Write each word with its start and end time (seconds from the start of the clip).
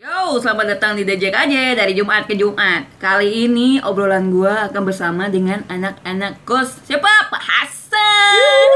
Yo, 0.00 0.40
selamat 0.40 0.80
datang 0.80 0.96
di 0.96 1.04
Dejek 1.04 1.28
aja 1.28 1.76
dari 1.76 1.92
Jumat 1.92 2.24
ke 2.24 2.32
Jumat. 2.32 2.88
Kali 2.96 3.44
ini 3.44 3.84
obrolan 3.84 4.32
gua 4.32 4.72
akan 4.72 4.88
bersama 4.88 5.28
dengan 5.28 5.60
anak-anak 5.68 6.40
kos. 6.48 6.80
Siapa? 6.88 7.28
Pak 7.28 7.42
Hasan. 7.44 8.68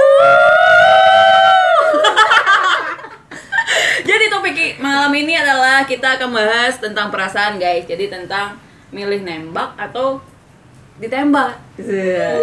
Jadi 4.13 4.25
topik 4.29 4.77
malam 4.85 5.09
ini 5.17 5.33
adalah 5.33 5.89
kita 5.89 6.21
akan 6.21 6.29
bahas 6.29 6.77
tentang 6.77 7.09
perasaan, 7.09 7.57
guys. 7.57 7.89
Jadi 7.89 8.13
tentang 8.13 8.61
milih 8.93 9.25
nembak 9.25 9.81
atau 9.81 10.21
ditembak. 11.01 11.57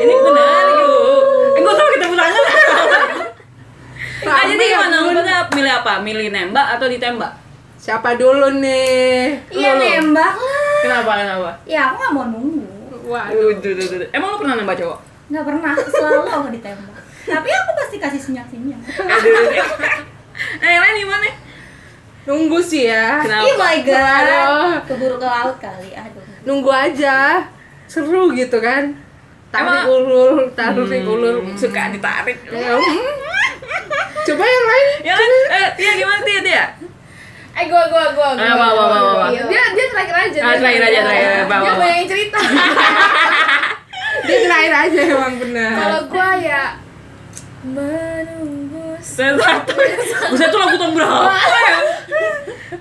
Ini 0.02 0.16
benar, 0.26 0.64
yuk. 0.82 1.54
Eh, 1.54 1.62
gua 1.62 1.74
tau 1.78 1.86
kita 1.86 2.10
pulang 2.10 2.34
Nah, 4.26 4.42
jadi 4.50 4.64
gimana? 4.74 5.06
Lu 5.06 5.22
milih 5.54 5.74
apa? 5.86 6.02
Milih 6.02 6.34
nembak 6.34 6.82
atau 6.82 6.90
ditembak? 6.90 7.41
Siapa 7.82 8.14
dulu 8.14 8.62
nih? 8.62 9.42
Iya 9.50 9.72
nembak 9.74 10.34
lah. 10.38 10.78
Kenapa? 10.86 11.12
Kenapa? 11.18 11.50
Ya 11.66 11.90
aku 11.90 11.96
nggak 11.98 12.14
mau 12.14 12.26
nunggu. 12.30 12.62
Waduh. 13.10 13.58
Duh, 13.58 13.74
duh, 13.74 13.86
duh, 13.90 13.98
duh. 13.98 14.10
Emang 14.14 14.30
lu 14.32 14.38
pernah 14.38 14.56
nembak 14.56 14.78
cowok? 14.78 15.00
Nggak 15.34 15.44
pernah. 15.44 15.74
Selalu 15.90 16.20
aku 16.24 16.48
ditembak. 16.54 17.02
Tapi 17.22 17.50
aku 17.50 17.72
pasti 17.76 17.96
kasih 17.98 18.22
senyum 18.22 18.46
senyum. 18.48 18.80
Eh, 20.42 20.74
lain 20.74 20.96
gimana? 20.98 21.28
Nunggu 22.26 22.58
sih 22.62 22.86
ya. 22.86 23.22
Kenapa? 23.22 23.46
Oh 23.46 23.56
my 23.58 23.78
god. 23.82 24.26
Aduh. 24.26 24.74
Keburu 24.86 25.16
ke 25.18 25.28
laut 25.28 25.58
kali. 25.58 25.90
Aduh. 25.94 26.22
Nunggu 26.46 26.70
aja. 26.70 27.46
Seru 27.86 28.30
gitu 28.32 28.58
kan. 28.58 28.94
Tarik 29.52 29.68
Emang- 29.68 29.90
ulur, 29.90 30.48
tarik 30.56 30.82
Hmm, 30.82 31.12
ulur. 31.12 31.36
Suka 31.54 31.90
ditarik. 31.90 32.38
Ya. 32.50 32.78
Coba 34.24 34.44
yang 34.46 34.66
lain. 34.66 34.88
Ya 35.02 35.14
kan? 35.14 35.32
Eh, 35.50 35.70
Tia 35.76 35.92
gimana 35.98 36.22
Tia, 36.22 36.42
Tia? 36.42 36.66
Eh 37.52 37.66
gua 37.68 37.84
gua 37.92 38.04
gua. 38.16 38.30
gua. 38.36 38.44
Ah, 38.48 38.56
bawa, 38.56 38.74
bawa, 38.74 38.98
bawa. 38.98 39.26
Iya, 39.32 39.44
Dia 39.52 39.64
dia 39.76 39.86
terakhir 39.92 40.16
aja. 40.16 40.40
Ah, 40.40 40.54
terakhir 40.56 40.82
aja, 40.88 41.00
terakhir. 41.04 41.30
Bawa, 41.46 41.64
Dia 41.64 41.74
banyak 41.76 41.98
yang 42.00 42.10
cerita. 42.10 42.40
Dia 44.28 44.38
terakhir 44.48 44.74
aja 44.88 45.00
emang 45.12 45.36
benar. 45.40 45.72
Kalau 45.76 46.02
gua 46.08 46.30
ya 46.40 46.64
menunggu 47.62 48.98
Satu. 49.02 49.42
Buset 50.34 50.50
tuh 50.50 50.60
lagu 50.62 50.76
tahun 50.78 50.94
berapa? 50.98 51.30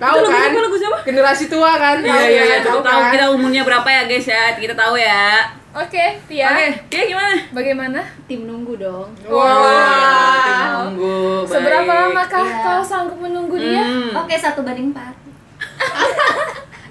Tahu 0.01 0.17
kan? 0.25 0.49
lagu 0.55 0.77
siapa? 0.79 0.97
Generasi 1.05 1.45
tua 1.51 1.71
kan. 1.77 2.01
Iya, 2.01 2.09
tahu 2.09 2.25
iya, 2.25 2.41
kan? 2.41 2.49
iya. 2.49 2.57
Tahu 2.65 2.79
tahu 2.81 3.01
kan? 3.05 3.11
kita 3.13 3.25
umurnya 3.33 3.61
berapa 3.67 3.89
ya, 3.89 4.01
guys 4.09 4.25
ya. 4.25 4.43
Kita 4.57 4.73
tahu 4.73 4.95
ya. 4.97 5.60
Oke, 5.71 6.03
Tia. 6.27 6.51
Oke, 6.51 6.67
Tia 6.91 7.03
gimana? 7.07 7.35
Bagaimana? 7.55 7.99
Tim 8.27 8.43
nunggu 8.43 8.75
dong. 8.75 9.07
Wah. 9.31 10.83
Tunggu. 10.83 11.47
Seberapa 11.47 11.87
baik. 11.87 12.11
lamakah 12.11 12.43
Iya. 12.43 12.59
kau 12.59 12.81
sanggup 12.83 13.15
menunggu 13.17 13.55
dia? 13.55 13.79
Hmm. 13.79 14.11
Oke 14.19 14.35
satu 14.35 14.67
banding 14.67 14.91
empat. 14.91 15.15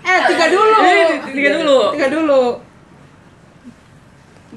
Eh, 0.00 0.18
tiga 0.26 0.46
dulu. 0.48 0.76
Eh, 0.80 1.08
tiga 1.28 1.50
dulu. 1.60 1.78
Tiga 1.92 2.08
dulu. 2.08 2.42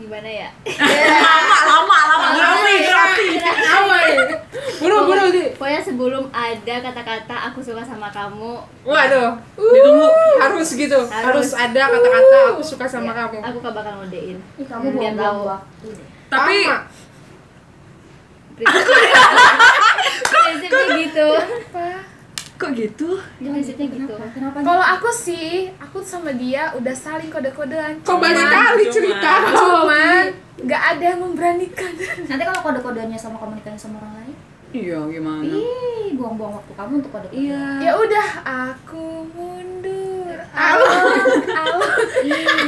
Gimana 0.04 0.28
ya? 0.28 0.50
Lama, 0.68 1.58
lama, 1.64 1.98
lama. 2.12 2.28
Durasi. 2.36 3.40
Apa 3.40 3.96
ya? 4.04 4.36
Buru, 4.84 4.98
buru. 5.08 5.23
Di. 5.32 5.56
Pokoknya 5.56 5.80
sebelum 5.80 6.28
ada 6.36 6.76
kata-kata 6.84 7.36
aku 7.48 7.64
suka 7.64 7.80
sama 7.88 8.12
kamu, 8.12 8.60
Waduh. 8.84 9.40
Ditunggu. 9.56 10.08
Harus 10.44 10.76
gitu. 10.76 11.00
Harus, 11.08 11.23
Harus. 11.23 11.50
ada 11.56 11.88
kata-kata 11.88 12.38
aku 12.52 12.60
suka 12.60 12.84
sama 12.84 13.16
ya, 13.16 13.32
kamu. 13.32 13.40
aku 13.48 13.58
bakal 13.64 13.94
ngodein. 14.04 14.44
Ih, 14.60 14.68
kamu 14.68 14.92
Biar 15.00 15.16
tahu. 15.16 15.42
Tapi. 16.28 16.58
Prinsipnya 20.28 20.84
gitu. 21.00 21.28
Kok 22.64 22.72
gitu? 22.72 23.09
Prinsipnya 23.44 23.88
gitu. 23.92 24.14
Kenapa? 24.16 24.31
Kenapa? 24.31 24.58
Kalau 24.64 24.86
aku 24.95 25.09
sih, 25.11 25.67
aku 25.75 26.00
sama 26.00 26.31
dia 26.31 26.72
udah 26.80 26.95
saling 26.95 27.28
kode-kodean. 27.28 28.00
Kok 28.00 28.17
banyak 28.23 28.47
kali 28.47 28.86
cerita 28.88 29.31
Cuman 29.52 30.25
nggak 30.64 30.83
ada 30.95 31.03
yang 31.03 31.20
memberanikan. 31.20 31.92
Nanti 32.23 32.43
kalau 32.48 32.61
kode-kodenya 32.64 33.20
sama 33.20 33.36
komunikasi 33.36 33.76
sama 33.76 33.99
orang 33.99 34.23
lain, 34.23 34.36
Iya, 34.73 35.05
gimana? 35.05 35.45
ih 35.54 36.15
buang-buang 36.15 36.58
waktu 36.58 36.71
kamu 36.73 36.92
untuk 37.04 37.11
kode-kode. 37.11 37.36
Iya. 37.36 37.65
Ya 37.83 37.92
udah, 37.99 38.27
aku 38.71 39.27
mundur. 39.36 40.38
Alon, 40.54 41.20
alon. 41.45 41.92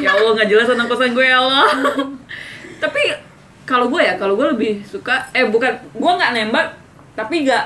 ya 0.03 0.09
Allah 0.13 0.31
nggak 0.35 0.49
jelas 0.49 0.67
anak 0.69 0.85
kosan 0.89 1.13
gue 1.13 1.25
ya 1.25 1.37
Allah 1.41 1.65
tapi 2.77 3.01
kalau 3.65 3.89
gue 3.89 4.01
ya 4.03 4.13
kalau 4.19 4.37
gue 4.37 4.47
lebih 4.53 4.73
suka 4.85 5.25
eh 5.33 5.47
bukan 5.47 5.73
gue 5.95 6.11
nggak 6.17 6.31
nembak 6.35 6.67
tapi 7.17 7.47
nggak 7.47 7.65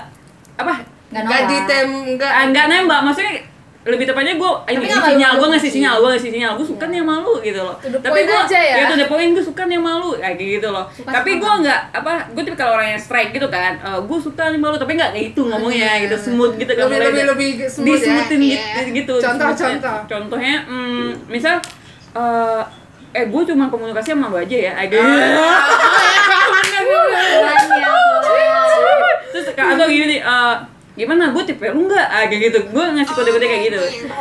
apa 0.55 0.98
Nggak 1.09 1.21
Enggak 1.21 1.39
nolak. 1.39 1.51
ditem, 1.51 1.87
enggak 2.07 2.31
ah, 2.31 2.43
nggak 2.45 2.65
nembak 2.67 3.01
maksudnya 3.01 3.33
lebih 3.81 4.05
tepatnya 4.05 4.35
gue 4.35 4.51
ini 4.69 4.85
nggak 4.85 5.01
sinyal 5.07 5.31
gue 5.33 5.47
ngasih 5.49 5.63
sih. 5.63 5.73
sinyal 5.73 5.95
gue 5.97 6.09
ngasih 6.11 6.29
sinyal 6.29 6.51
gue 6.53 6.67
suka 6.67 6.85
nih 6.85 6.99
sama 6.99 7.15
lu 7.17 7.33
gitu 7.39 7.59
loh 7.59 7.73
To 7.73 7.87
the 7.87 7.97
tapi 7.97 8.19
gue 8.21 8.37
ya. 8.51 8.85
tuh 8.85 8.97
the 8.97 9.07
point 9.07 9.31
gue 9.31 9.41
suka 9.41 9.61
nih 9.65 9.77
sama 9.79 9.91
lu 9.97 10.09
kayak 10.13 10.35
gitu 10.37 10.67
loh 10.69 10.85
Suka 10.91 11.09
tapi 11.09 11.31
gue 11.33 11.53
nggak 11.57 11.79
apa 11.95 12.11
gue 12.29 12.43
tipe 12.43 12.53
kalau 12.53 12.73
orang 12.75 12.87
yang 12.91 13.01
strike 13.01 13.31
gitu 13.31 13.47
kan 13.47 13.73
gue 13.79 14.19
suka 14.19 14.43
nih 14.45 14.59
sama 14.59 14.67
lu 14.67 14.77
tapi 14.77 14.93
nggak 14.93 15.09
kayak 15.09 15.25
itu 15.25 15.41
ngomongnya 15.41 15.89
gitu 15.99 16.15
smooth 16.19 16.53
gitu 16.55 16.71
kan 16.71 16.85
Lebih, 16.85 16.99
lebih, 17.01 17.23
lebih 17.25 17.49
smooth 17.65 17.87
ya. 17.87 17.93
disemutin 17.97 18.39
Iya. 18.43 18.59
gitu, 18.59 18.89
gitu 18.93 19.13
Contoh, 19.17 19.47
contoh. 19.49 19.97
contohnya 20.05 20.55
hmm, 20.61 21.07
misal 21.25 21.55
eh 22.11 22.61
eh 23.11 23.25
gue 23.25 23.41
cuma 23.43 23.65
komunikasi 23.65 24.11
sama 24.11 24.27
lu 24.27 24.37
aja 24.37 24.57
ya 24.59 24.73
agak 24.77 25.01
Banyak. 27.39 29.15
terus 29.31 29.45
atau 29.51 29.85
gini 29.87 30.05
nih 30.09 30.21
eh, 30.21 30.55
gimana 30.99 31.31
gue 31.31 31.43
tipe 31.45 31.63
lu 31.65 31.87
nggak 31.87 32.05
ah, 32.05 32.27
kayak 32.27 32.41
gitu 32.45 32.59
gue 32.67 32.83
ngasih 32.91 33.13
kode-kode 33.13 33.45
kayak 33.45 33.63
gitu 33.65 33.79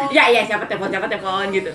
ya 0.08 0.24
ya 0.28 0.40
siapa 0.40 0.62
telepon 0.64 0.88
siapa 0.88 1.06
telepon 1.06 1.50
gitu 1.50 1.72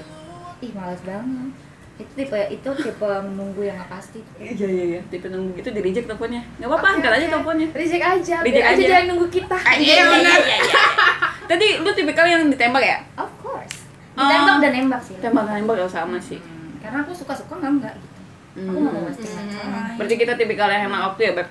Ih 0.60 0.72
males 0.72 1.04
banget. 1.04 1.52
Itu 1.94 2.12
tipe 2.16 2.40
itu 2.50 2.70
tipe 2.80 3.04
menunggu 3.04 3.62
yang 3.62 3.76
nggak 3.76 3.92
pasti. 3.92 4.24
iya 4.40 4.56
iya 4.66 4.84
iya 4.90 5.02
tipe 5.06 5.28
nunggu 5.28 5.60
gitu 5.60 5.70
di 5.70 5.82
reject 5.82 6.08
teleponnya 6.08 6.42
nggak 6.56 6.66
apa-apa 6.66 6.88
angkat 6.90 7.12
aja 7.14 7.26
teleponnya 7.30 7.68
Reject 7.70 8.00
aja, 8.02 8.36
Reject 8.42 8.66
aja 8.66 8.80
aja. 8.80 8.94
yang 8.96 9.08
nunggu 9.12 9.28
kita. 9.30 9.58
Ah, 9.58 9.76
iya 9.76 9.94
iya 10.00 10.06
iya 10.18 10.36
iya 10.40 10.58
tadi 11.52 11.68
lu 11.78 11.92
tipikal 11.92 12.24
yang 12.24 12.48
ditembak 12.48 12.82
ya 12.82 12.98
Of 13.14 13.30
course. 13.38 13.76
Ditembak 14.16 14.56
Oh. 14.56 14.60
dan 14.60 14.72
nembak 14.74 15.02
sih. 15.02 15.16
tembak 15.20 15.46
nembak 15.46 15.76
ya 15.76 15.86
sama 15.86 16.18
sih 16.18 16.40
Karena 16.80 16.98
aku 17.02 17.12
suka-suka 17.12 17.54
nggak 17.54 17.72
enggak 17.74 17.94
gitu. 17.94 18.20
Aku 18.64 18.78
nggak 18.80 18.94
mau 18.96 19.12
time. 19.12 19.94
berarti 19.94 20.16
kita 20.16 20.34
tipikal 20.34 20.68
yang 20.68 20.88
hemat 20.88 21.02
waktu 21.08 21.22
ya 21.24 21.32
beb 21.36 21.48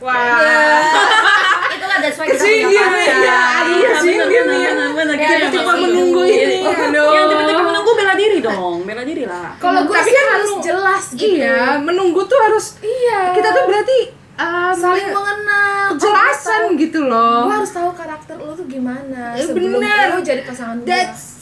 Wah. 0.00 0.16
Itulah 1.94 2.02
that's 2.02 2.18
why 2.18 2.26
kita 2.26 2.34
Ke 2.34 2.42
sini 2.42 2.62
punya 2.64 2.82
nih 2.82 3.06
pacar. 3.06 3.22
ya. 3.22 3.38
Aduh, 3.54 3.74
Iya, 3.74 3.86
ke 3.86 3.98
sini 4.00 4.14
benar, 4.16 4.42
nih. 4.44 4.62
benar, 4.66 4.90
benar. 4.92 5.14
Ya, 5.14 5.22
Kita 5.24 5.36
tipe 5.44 5.52
tipe 5.54 5.72
menunggu 5.80 6.20
ini. 6.24 6.56
Aduh. 6.64 7.10
Yang 7.12 7.26
tipe-tipe 7.30 7.62
menunggu 7.64 7.90
bela 7.94 8.14
diri 8.14 8.38
dong, 8.40 8.76
bela 8.82 9.02
diri 9.04 9.24
lah. 9.24 9.48
Kalau 9.56 9.80
gue 9.84 9.94
Tapi 9.94 10.04
sih 10.04 10.12
kan 10.12 10.24
harus 10.28 10.48
menunggu- 10.48 10.64
jelas 10.64 11.04
gitu. 11.12 11.36
Iya, 11.36 11.62
menunggu 11.78 12.20
tuh 12.24 12.38
harus 12.40 12.64
Iya. 12.80 13.20
kita 13.32 13.48
tuh 13.48 13.64
berarti 13.64 13.98
um, 14.34 14.74
saling 14.74 15.08
mengenal. 15.08 15.82
kejelasan 15.94 16.60
gitu 16.76 17.00
loh. 17.02 17.38
Gue 17.44 17.54
harus 17.56 17.70
tahu 17.70 17.90
karakter 17.92 18.34
lo 18.36 18.52
tuh 18.52 18.66
gimana 18.66 19.22
Eh, 19.32 19.44
sebelum 19.44 19.78
bener. 19.78 20.06
lo 20.10 20.18
jadi 20.20 20.42
pasangan 20.42 20.76
gue. 20.76 20.88
That's. 20.88 21.33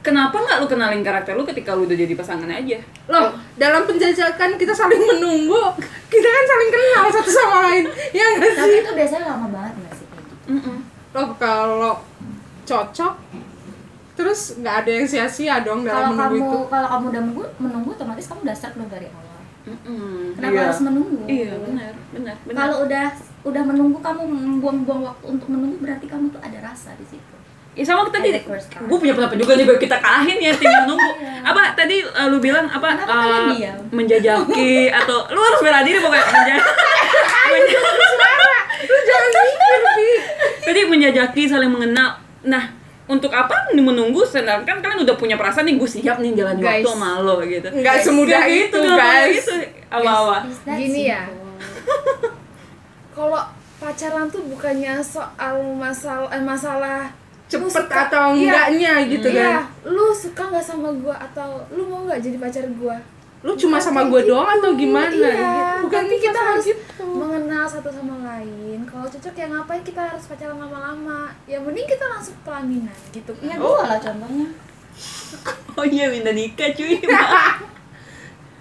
Kenapa 0.00 0.32
nggak 0.32 0.58
lu 0.58 0.66
kenalin 0.66 1.04
karakter 1.04 1.36
lu 1.36 1.44
ketika 1.44 1.76
lu 1.76 1.84
udah 1.84 1.92
jadi 1.92 2.14
pasangan 2.14 2.48
aja? 2.48 2.80
Loh, 3.04 3.28
dalam 3.54 3.84
penjajakan 3.84 4.56
kita 4.56 4.72
saling 4.72 4.96
menunggu, 4.98 5.60
kita 6.08 6.24
kan 6.26 6.44
saling 6.46 6.70
kenal 6.70 7.04
satu 7.10 7.30
sama 7.30 7.56
lain. 7.68 7.84
Ya 8.10 8.24
nggak 8.32 8.50
Tapi 8.54 8.70
sih? 8.70 8.80
itu 8.80 8.90
biasanya 8.90 9.24
lama 9.28 9.46
banget 9.50 9.74
nggak 9.76 9.94
sih 9.94 10.06
kayak 10.08 10.24
gitu? 10.24 10.72
Loh, 11.10 11.28
kalau 11.36 11.94
cocok 12.62 13.14
terus 14.14 14.40
nggak 14.56 14.74
ada 14.78 14.90
yang 14.90 15.06
sia-sia 15.06 15.60
dong 15.60 15.80
Kalau 15.80 16.12
dalam 16.12 16.12
menunggu 16.12 16.44
kamu 16.44 16.60
itu. 16.60 16.68
kalau 16.68 16.88
kamu 16.88 17.04
udah 17.06 17.22
menunggu, 17.22 17.44
menunggu 17.56 17.88
otomatis 17.92 18.26
kamu 18.26 18.40
udah 18.42 18.56
start 18.56 18.74
dari 18.86 19.06
awal. 19.08 19.28
Mm-mm. 19.60 20.32
Kenapa 20.32 20.52
Iya. 20.52 20.62
harus 20.64 20.80
menunggu? 20.80 21.16
Iya, 21.24 21.52
benar, 21.58 21.92
benar, 22.10 22.34
benar. 22.40 22.56
Kalau 22.58 22.76
udah 22.84 23.06
udah 23.42 23.62
menunggu 23.64 23.98
kamu 24.00 24.22
membuang-buang 24.24 25.02
waktu 25.04 25.24
untuk 25.28 25.48
menunggu 25.48 25.76
berarti 25.78 26.06
kamu 26.06 26.32
tuh 26.32 26.40
ada 26.40 26.58
rasa 26.62 26.96
di 26.96 27.04
situ. 27.06 27.36
Ya 27.70 27.86
sama 27.86 28.02
tadi, 28.10 28.34
gue 28.34 28.98
punya 28.98 29.14
pendapat 29.14 29.38
juga 29.38 29.54
nih, 29.54 29.62
kita 29.78 30.02
kalahin 30.02 30.42
ya 30.42 30.50
yang 30.58 30.90
nunggu. 30.90 31.10
apa 31.50 31.70
tadi 31.78 32.02
uh, 32.02 32.26
lu 32.26 32.42
bilang 32.42 32.66
apa? 32.66 32.98
Uh, 33.06 33.54
menjajaki 33.94 34.90
atau 34.98 35.30
lu 35.30 35.38
harus 35.38 35.60
bela 35.62 35.86
diri 35.86 36.02
pokoknya. 36.02 36.58
Menja- 37.50 37.82
Lu 38.80 38.96
jangan 39.06 39.30
mikir. 39.30 39.78
Tadi 40.66 40.80
menjajaki 40.86 41.42
saling 41.46 41.70
mengenal. 41.70 42.18
Nah, 42.42 42.74
untuk 43.06 43.30
apa 43.34 43.70
menunggu 43.74 44.22
sedangkan 44.26 44.82
kalian 44.82 45.02
udah 45.02 45.14
punya 45.18 45.34
perasaan 45.38 45.66
nih 45.66 45.78
gue 45.78 45.88
siap 45.88 46.18
nih 46.18 46.34
jalan 46.34 46.58
Guys. 46.58 46.82
waktu 46.82 46.90
sama 46.90 47.22
lo 47.22 47.38
gitu. 47.42 47.68
Nggak 47.70 47.96
semudah 48.02 48.40
Kayak 48.46 48.70
itu, 48.70 48.78
guys. 48.82 49.46
Gitu. 49.46 49.56
Is 50.46 50.58
that 50.66 50.78
Gini 50.78 51.02
ya. 51.10 51.22
Kalau 53.14 53.42
pacaran 53.78 54.26
tuh 54.30 54.42
bukannya 54.46 55.02
soal 55.02 55.56
masalah 55.74 56.28
eh, 56.30 56.42
masalah 56.42 56.98
Cepet 57.50 57.66
suka- 57.68 58.06
atau 58.06 58.30
iya, 58.30 58.46
enggaknya 58.70 58.92
gitu 59.10 59.28
iya, 59.28 59.58
kan. 59.58 59.90
lu 59.90 60.06
suka 60.08 60.42
nggak 60.46 60.62
sama 60.62 60.88
gua 60.94 61.18
atau 61.18 61.66
lu 61.68 61.82
mau 61.84 62.06
nggak 62.06 62.20
jadi 62.20 62.38
pacar 62.38 62.64
gua 62.74 62.94
Lu 63.40 63.56
cuma 63.56 63.74
Bukan 63.74 63.86
sama 63.88 64.04
gue 64.04 64.20
gitu. 64.20 64.30
doang 64.30 64.52
atau 64.52 64.76
gimana? 64.76 65.08
Iya, 65.08 65.80
Bukan 65.80 66.02
tapi 66.04 66.20
kita 66.20 66.36
harus 66.38 66.64
gitu. 66.66 67.04
mengenal 67.08 67.64
satu 67.64 67.88
sama 67.88 68.20
lain 68.22 68.84
kalau 68.84 69.08
cocok 69.08 69.32
ya 69.34 69.48
ngapain 69.48 69.80
kita 69.80 69.96
harus 70.04 70.28
pacaran 70.28 70.54
lama-lama 70.54 71.32
ya 71.44 71.56
mending 71.56 71.88
kita 71.88 72.04
langsung 72.06 72.36
pelaminan 72.42 72.92
gitu 73.08 73.32
Ya 73.40 73.56
kan 73.56 73.58
gua 73.58 73.82
lah 73.86 73.98
contohnya. 73.98 74.44
Oh 75.72 75.86
iya 75.86 76.06
minta 76.06 76.30
nikah 76.30 76.68
cuy. 76.70 77.00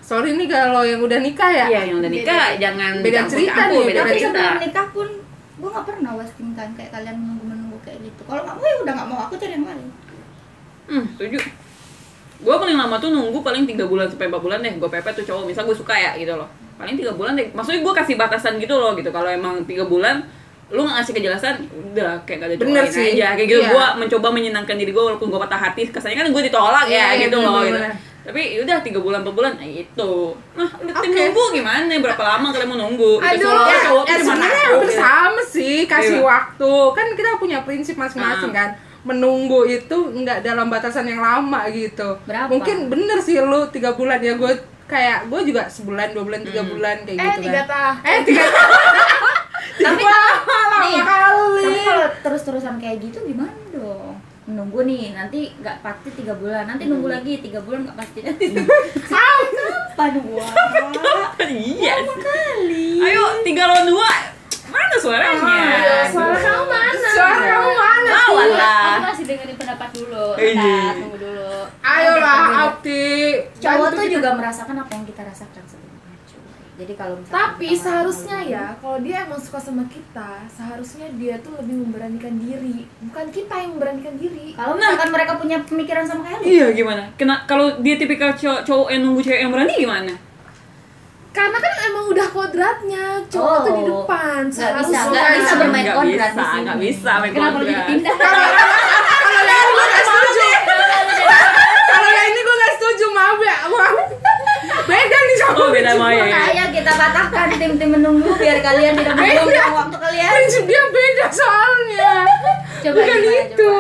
Sorry 0.02 0.34
nih 0.34 0.48
kalau 0.48 0.82
yang 0.82 1.04
udah 1.04 1.20
nikah 1.20 1.52
ya. 1.52 1.66
Iya 1.68 1.82
yang 1.86 1.98
udah 2.00 2.10
nikah 2.10 2.46
jangan 2.56 2.94
Beda 3.00 3.28
cerita 3.28 3.62
nih, 3.68 3.84
beda 3.84 4.00
Tapi 4.02 4.12
cerita. 4.16 4.32
sebelum 4.32 4.58
nikah 4.60 4.88
pun 4.90 5.08
gua 5.60 5.70
nggak 5.70 5.86
pernah 5.86 6.12
wasting 6.16 6.52
time 6.56 6.74
kayak 6.74 6.90
kalian 6.90 7.16
menunggu-menunggu 7.20 7.59
kayak 7.82 8.00
gitu. 8.02 8.22
Kalau 8.24 8.42
nggak 8.42 8.56
mau 8.56 8.66
ya 8.66 8.76
udah 8.80 8.94
nggak 8.94 9.08
mau 9.08 9.20
aku 9.22 9.34
cari 9.36 9.54
yang 9.54 9.66
lain. 9.66 9.88
Hmm, 10.86 11.06
setuju. 11.14 11.38
Gue 12.40 12.56
paling 12.56 12.78
lama 12.78 12.96
tuh 12.98 13.10
nunggu 13.10 13.40
paling 13.40 13.64
tiga 13.64 13.84
bulan 13.84 14.08
sampai 14.08 14.28
4 14.28 14.40
bulan 14.40 14.60
deh. 14.60 14.74
Gue 14.76 14.88
pepet 14.88 15.14
tuh 15.14 15.26
cowok, 15.26 15.44
misal 15.46 15.64
gue 15.64 15.76
suka 15.76 15.92
ya 15.92 16.16
gitu 16.16 16.32
loh. 16.32 16.48
Paling 16.76 16.96
tiga 16.96 17.12
bulan 17.12 17.36
deh. 17.36 17.52
Maksudnya 17.52 17.84
gue 17.84 17.94
kasih 17.94 18.16
batasan 18.16 18.56
gitu 18.58 18.74
loh 18.74 18.96
gitu. 18.96 19.10
Kalau 19.10 19.28
emang 19.28 19.62
tiga 19.64 19.84
bulan 19.84 20.24
lu 20.70 20.86
nggak 20.86 21.02
ngasih 21.02 21.14
kejelasan 21.16 21.56
udah 21.66 22.14
kayak 22.30 22.38
gak 22.40 22.48
ada 22.48 22.56
cowok 22.56 22.70
Bener 22.70 22.86
sih. 22.86 23.18
aja 23.18 23.34
kayak 23.34 23.50
gitu 23.50 23.58
Iya. 23.60 23.74
gue 23.74 23.86
mencoba 23.98 24.28
menyenangkan 24.30 24.78
diri 24.78 24.94
gue 24.94 25.02
walaupun 25.02 25.28
gue 25.28 25.42
patah 25.42 25.58
hati 25.60 25.90
kesannya 25.90 26.14
kan 26.16 26.30
gue 26.30 26.44
ditolak 26.46 26.86
Iya, 26.86 26.94
ya 26.94 27.08
iya, 27.10 27.26
gitu 27.26 27.38
loh 27.42 27.58
gitu. 27.60 27.74
bener-bener. 27.74 27.94
Tapi 28.30 28.62
udah 28.62 28.78
tiga 28.80 29.00
bulan 29.00 29.20
empat 29.20 29.34
bulan 29.34 29.52
nah 29.58 29.66
itu 29.66 30.14
nah 30.54 30.70
Oke. 30.70 31.10
nunggu 31.10 31.44
gimana 31.52 31.90
berapa 31.90 32.22
lama 32.22 32.48
kalian 32.50 32.70
mau 32.70 32.78
nunggu 32.80 33.12
Gitu, 33.18 33.26
Aduh, 33.26 33.42
seolah-olah 33.44 33.74
ya, 33.74 33.80
cowok 33.84 34.04
ya 34.06 34.16
sebenarnya 34.20 34.64
hampir 34.64 34.86
gitu. 34.86 34.94
sama 34.96 35.42
sih 35.44 35.76
kasih 35.84 36.16
Iya. 36.16 36.24
waktu. 36.24 36.74
Kan 36.94 37.08
kita 37.12 37.30
punya 37.36 37.58
prinsip 37.60 37.96
masing-masing 37.96 38.52
Ah. 38.52 38.56
kan. 38.56 38.70
Menunggu 39.02 39.66
itu 39.66 39.98
nggak 40.14 40.40
dalam 40.40 40.68
batasan 40.68 41.04
yang 41.04 41.18
lama 41.20 41.66
gitu. 41.70 42.22
Berapa? 42.24 42.48
Mungkin 42.48 42.88
bener 42.88 43.18
sih 43.18 43.40
lu 43.40 43.66
tiga 43.68 43.92
bulan 43.92 44.20
ya 44.20 44.36
gue 44.36 44.54
kayak 44.86 45.26
gue 45.26 45.42
juga 45.46 45.66
sebulan 45.66 46.12
dua 46.12 46.24
bulan 46.24 46.42
tiga 46.44 46.62
Hmm. 46.62 46.72
bulan 46.72 46.96
kayak 47.02 47.18
eh 47.18 47.26
gitu 47.32 47.42
tiga 47.44 47.62
kan. 47.62 47.68
tahun 47.68 47.96
Eh 48.06 48.20
tiga 48.24 48.44
Tapi 49.80 50.04
Wah, 50.04 50.36
lama 50.44 50.78
nih, 50.84 51.00
kali. 51.00 51.64
tapi 51.64 51.80
kalau 51.82 52.08
terus-terusan 52.22 52.76
kayak 52.78 53.00
gitu 53.02 53.18
gimana 53.24 53.56
dong? 53.72 54.20
Menunggu 54.50 54.82
nih, 54.82 55.14
nanti 55.14 55.54
nggak 55.56 55.78
pasti 55.80 56.10
tiga 56.12 56.34
bulan, 56.34 56.66
nanti 56.66 56.90
nunggu 56.90 57.06
lagi 57.08 57.38
tiga 57.38 57.62
bulan 57.62 57.86
nggak 57.86 57.98
pasti 57.98 58.20
nanti. 58.24 58.46
Kapan 59.06 60.14
wah? 60.34 60.50
iya 61.40 61.94
sih. 61.98 62.98
ayo 63.00 63.42
tiga 63.42 63.66
lawan 63.66 63.86
dua 63.86 64.10
mana 64.70 64.96
suaranya 64.96 65.38
Ah, 65.40 66.06
suara 66.08 66.36
kamu 66.36 66.64
mana 66.64 67.10
Suara 67.10 67.38
kamu 67.40 67.72
mana? 67.72 68.10
lawan 68.12 68.50
Aku 68.54 69.02
masih 69.04 69.24
dengerin 69.26 69.56
pendapat 69.56 69.90
dulu. 69.92 70.28
Iya. 70.36 70.54
Bentar, 70.56 70.94
tunggu 70.96 71.18
dulu. 71.20 71.52
Ayolah, 71.80 72.42
Abdi. 72.68 73.10
Cowok 73.58 73.88
tuh 73.92 74.04
kita. 74.04 74.14
juga 74.16 74.30
merasakan 74.36 74.76
apa 74.78 74.92
yang 74.92 75.06
kita 75.06 75.22
rasakan 75.24 75.64
sebelumnya 75.64 75.90
cuy. 75.96 75.99
Jadi 76.80 76.96
kalau 76.96 77.20
tapi 77.28 77.76
seharusnya 77.76 78.40
ya 78.42 78.66
kalau 78.74 78.98
dia 78.98 79.22
emang 79.22 79.36
suka 79.36 79.60
sama 79.60 79.84
kita 79.86 80.48
seharusnya 80.48 81.12
dia 81.14 81.36
tuh 81.38 81.52
lebih 81.54 81.76
memberanikan 81.78 82.32
diri 82.34 82.88
bukan 83.02 83.28
kita 83.30 83.52
yang 83.54 83.76
memberanikan 83.76 84.16
diri 84.16 84.56
Kalau 84.56 84.74
misalkan 84.74 85.12
mereka 85.12 85.36
punya 85.36 85.60
pemikiran 85.62 86.04
sama 86.04 86.24
kayak 86.24 86.40
lu, 86.40 86.48
Iya 86.48 86.68
gimana? 86.72 87.04
Kena 87.14 87.44
kalau 87.44 87.78
dia 87.78 87.96
tipikal 87.96 88.32
cowok, 88.32 88.64
cowok 88.64 88.88
yang 88.90 89.02
nunggu 89.04 89.22
cewek 89.22 89.42
yang 89.42 89.52
berani 89.52 89.76
gimana? 89.76 90.14
karena 91.30 91.56
kan 91.56 91.74
emang 91.86 92.06
udah 92.10 92.28
kodratnya 92.28 93.04
cowok 93.24 93.58
tuh 93.62 93.72
di 93.72 93.84
Oh. 93.86 94.02
depan 94.02 94.42
Nggak 94.42 94.50
bisa, 94.50 94.66
seharusnya 94.82 95.00
nggak 95.06 95.36
bisa 95.38 95.54
bermain 95.54 95.84
Nggak 95.84 95.96
kodrat 95.96 96.10
di 96.10 96.16
bisa, 96.18 96.42
sini. 96.50 96.62
nggak 96.66 96.80
bisa 96.82 97.12
main 97.14 97.32
Kenapa 97.32 97.46
lu 97.46 97.60
kodrat. 97.60 97.70
jadi 97.70 97.84
pindah? 97.86 98.16
Kalau 99.30 99.46
yang 99.46 99.60
ini 99.62 99.70
gue 99.70 99.86
gak 99.86 100.02
setuju. 100.02 100.48
Kalau 101.86 102.10
yang 102.10 102.26
ini 102.26 102.42
gue 102.42 102.56
gak 102.58 102.74
setuju, 102.76 103.06
maaf 103.12 103.40
ya. 103.40 103.58
Maaf. 103.68 103.96
Oh 105.52 105.68
beda 105.70 105.92
mau 105.96 106.10
ya. 106.10 106.24
Makanya 106.24 106.66
kita 106.70 106.92
patahkan 106.92 107.48
tim-tim 107.56 107.90
menunggu 107.92 108.30
biar 108.34 108.60
kalian 108.60 108.94
tidak 108.94 109.14
membuang 109.14 109.74
waktu 109.76 109.98
kalian. 109.98 110.30
Prinsip 110.30 110.64
dia 110.66 110.84
beda 110.86 111.26
soalnya. 111.30 112.14
Coba 112.80 112.96
Bukan 112.96 113.18
gimana, 113.18 113.42
itu. 113.44 113.72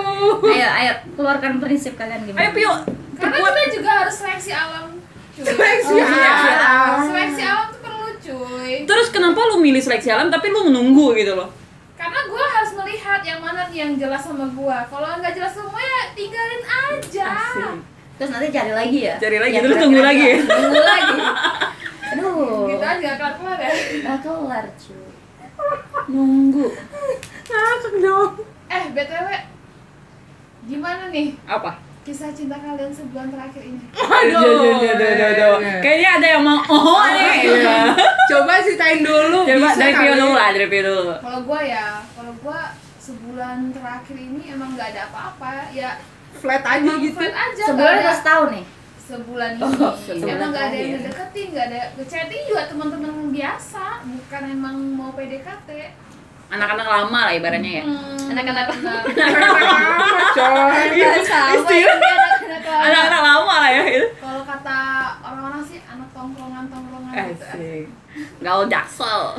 Ayo, 0.49 0.67
ayo 0.75 0.93
keluarkan 1.13 1.51
prinsip 1.57 1.93
kalian 1.95 2.19
gimana? 2.23 2.41
Ayo 2.41 2.49
Pio, 2.51 2.73
karena 3.15 3.37
kita 3.37 3.61
juga 3.73 3.89
harus 3.97 4.15
seleksi 4.15 4.51
alam 4.51 4.85
cuy 5.31 5.45
Seleksi 5.45 5.87
Oh, 5.89 6.03
seleksi 6.03 6.49
alam. 6.51 6.97
seleksi 7.05 7.41
alam 7.41 7.65
tuh 7.69 7.79
perlu 7.79 8.07
cuy 8.17 8.73
terus 8.83 9.07
kenapa 9.07 9.39
lu 9.45 9.59
milih 9.59 9.79
seleksi 9.79 10.09
alam 10.09 10.27
tapi 10.27 10.47
lu 10.47 10.67
menunggu 10.67 11.15
gitu 11.15 11.31
loh? 11.33 11.47
karena 11.95 12.19
gue 12.25 12.43
harus 12.45 12.71
melihat 12.75 13.19
yang 13.21 13.39
mana 13.39 13.67
nih 13.67 13.77
yang 13.77 13.93
jelas 13.95 14.19
sama 14.19 14.47
gue 14.47 14.77
kalau 14.87 15.07
nggak 15.15 15.31
jelas 15.33 15.51
semua 15.51 15.75
ya 15.77 16.01
tinggalin 16.11 16.63
aja 16.63 17.29
Terus 18.19 18.29
nanti 18.29 18.47
cari 18.49 18.73
lagi 18.73 18.99
ya? 19.01 19.15
Cari 19.15 19.37
lagi, 19.37 19.53
Yang 19.53 19.63
terus 19.65 19.77
tunggu 19.79 20.01
lagi. 20.01 20.25
aja. 20.27 20.35
Tunggu 20.43 20.81
lagi. 20.83 21.17
Aduh. 22.09 22.65
gitu 22.67 22.83
aja 22.83 23.09
kelar 23.15 23.33
kelar 23.35 23.57
ya 23.57 23.71
Gak 24.03 24.17
kelar 24.19 24.65
cuy. 24.75 25.07
Nunggu. 26.07 26.65
Ngakak 27.45 27.93
dong. 27.97 28.33
eh 28.67 28.83
btw 28.87 29.27
gimana 30.61 31.09
nih 31.09 31.33
Apa? 31.43 31.81
kisah 31.99 32.29
cinta 32.29 32.53
kalian 32.55 32.89
sebulan 32.89 33.27
terakhir 33.27 33.63
ini 33.63 33.81
Aduh. 33.89 34.41
Duh, 34.41 34.77
duh, 34.77 34.93
duh, 34.93 35.11
duh, 35.15 35.31
duh. 35.31 35.55
Kayaknya 35.79 36.09
ada 36.15 36.27
yang 36.29 36.43
mau 36.43 36.59
oh 36.61 37.05
nih. 37.07 37.33
Iya. 37.47 37.77
Coba 38.27 38.59
ceritain 38.59 38.99
dulu. 38.99 39.41
Coba 39.43 39.57
bisa 39.67 39.77
dari 39.79 39.93
Pio 39.95 40.05
kali. 40.05 40.19
dulu 40.19 40.33
lah, 40.33 40.49
dari 40.51 40.67
Pio 40.67 40.81
dulu. 40.83 41.13
kalau 41.19 41.39
gue 41.43 41.61
ya 41.63 41.85
kalau 42.11 42.33
gue 42.35 42.59
sebulan 42.99 43.57
terakhir 43.71 44.17
ini 44.17 44.41
emang 44.49 44.69
nggak 44.73 44.87
ada 44.91 45.01
apa-apa 45.07 45.49
ya 45.71 45.97
Flat 46.31 46.61
aja 46.61 46.77
emang 46.79 47.01
gitu. 47.01 47.15
flat 47.15 47.35
aja 47.35 47.63
Sebulan 47.65 47.95
setahun 48.13 48.49
nih? 48.51 48.65
sebulan 49.01 49.51
ini 49.51 49.63
Oh, 49.65 49.93
sebulan 49.97 50.29
emang 50.31 50.49
nggak 50.49 50.61
ada 50.61 50.69
yang 50.69 50.85
terakhir. 50.85 51.01
ngedeketin 51.01 51.47
nggak 51.49 51.65
ada 51.67 51.79
chatting 52.05 52.43
juga 52.45 52.63
teman-teman 52.65 53.13
biasa 53.29 53.83
bukan 54.03 54.41
emang 54.47 54.75
mau 54.91 55.09
PDKT 55.11 55.69
Anak-anak 56.49 56.87
lama 56.87 57.19
lah 57.23 57.33
ibaratnya 57.35 57.71
ya. 57.71 57.83
Hmm, 57.85 58.17
Anak-anak 58.27 58.73
anak-anak 58.73 59.05
lama. 59.05 59.69
Anak-anak 62.79 63.21
lama 63.21 63.53
lah 63.59 63.69
ya 63.71 63.83
itu. 63.87 64.07
kalau 64.17 64.41
kata 64.43 64.77
orang-orang 65.21 65.61
sih 65.63 65.79
anak 65.83 66.09
tongkrongan 66.09 66.65
tongkrongan 66.67 67.13
gitu. 67.29 67.45
Gaul 68.39 68.65
jaksel. 68.65 69.37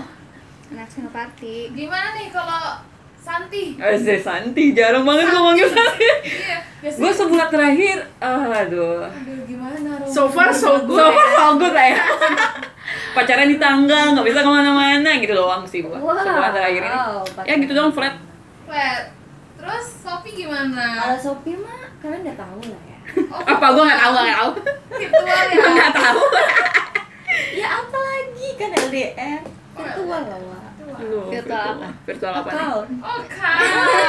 Anak 0.71 0.87
senoparti. 0.87 1.71
gimana 1.73 2.15
nih 2.15 2.31
kalau 2.31 2.79
Santi 3.20 3.76
Asik 3.76 4.20
Santi, 4.20 4.64
jarang 4.72 5.05
banget 5.05 5.28
ngomongin 5.28 5.69
Santi. 5.69 6.08
iya 6.25 6.58
Gue 6.81 6.88
biasanya 6.88 7.12
sebulan 7.12 7.49
terakhir, 7.52 7.96
aduh. 8.19 9.05
aduh 9.05 9.38
gimana 9.44 10.00
Rom? 10.00 10.08
So 10.08 10.25
far 10.26 10.49
so 10.49 10.81
good. 10.82 10.96
So 10.96 11.12
far 11.12 11.28
so 11.31 11.46
good 11.55 11.76
lah 11.76 11.87
ya. 11.87 12.00
Pacaran 13.12 13.46
di 13.46 13.61
tangga, 13.61 14.17
nggak 14.17 14.25
bisa 14.25 14.40
ke 14.40 14.49
mana-mana 14.49 15.11
gitu 15.20 15.37
doang 15.37 15.61
sih 15.62 15.84
gua. 15.84 16.00
Wow. 16.00 16.17
Sebulan 16.17 16.50
terakhir 16.50 16.81
ini. 16.81 16.88
Wow, 16.90 17.20
Ya 17.44 17.55
gitu 17.61 17.72
doang 17.76 17.93
flat. 17.93 18.17
Flat. 18.64 19.12
terus 19.61 19.87
Sopi 20.00 20.32
gimana 20.32 20.96
Kalau 20.96 21.20
Shopee 21.20 21.52
mah 21.52 21.93
kalian 22.00 22.25
udah 22.25 22.37
tahu 22.40 22.61
lah 22.64 22.82
ya. 22.82 22.99
oh, 23.28 23.41
Apa 23.44 23.67
gua 23.77 23.82
nggak 23.84 24.00
tahu, 24.00 24.12
nggak 24.17 24.32
tahu. 24.32 24.50
virtual 24.89 25.27
ya 25.44 25.55
Gua 25.55 25.70
nggak 25.70 25.93
tahu. 25.93 26.20
Ya 27.53 27.69
apa 27.77 27.98
lagi 28.00 28.48
kan 28.56 28.70
LDR 28.89 29.41
virtual 29.77 30.22
lah 30.24 30.69
Wak. 31.03 31.27
Virtual 31.33 31.65
apa? 31.71 31.87
Virtual 32.05 32.33
apa 32.35 32.47
nih? 32.47 32.55
Account. 32.55 32.89
oh 33.01 33.21
kan 33.27 33.61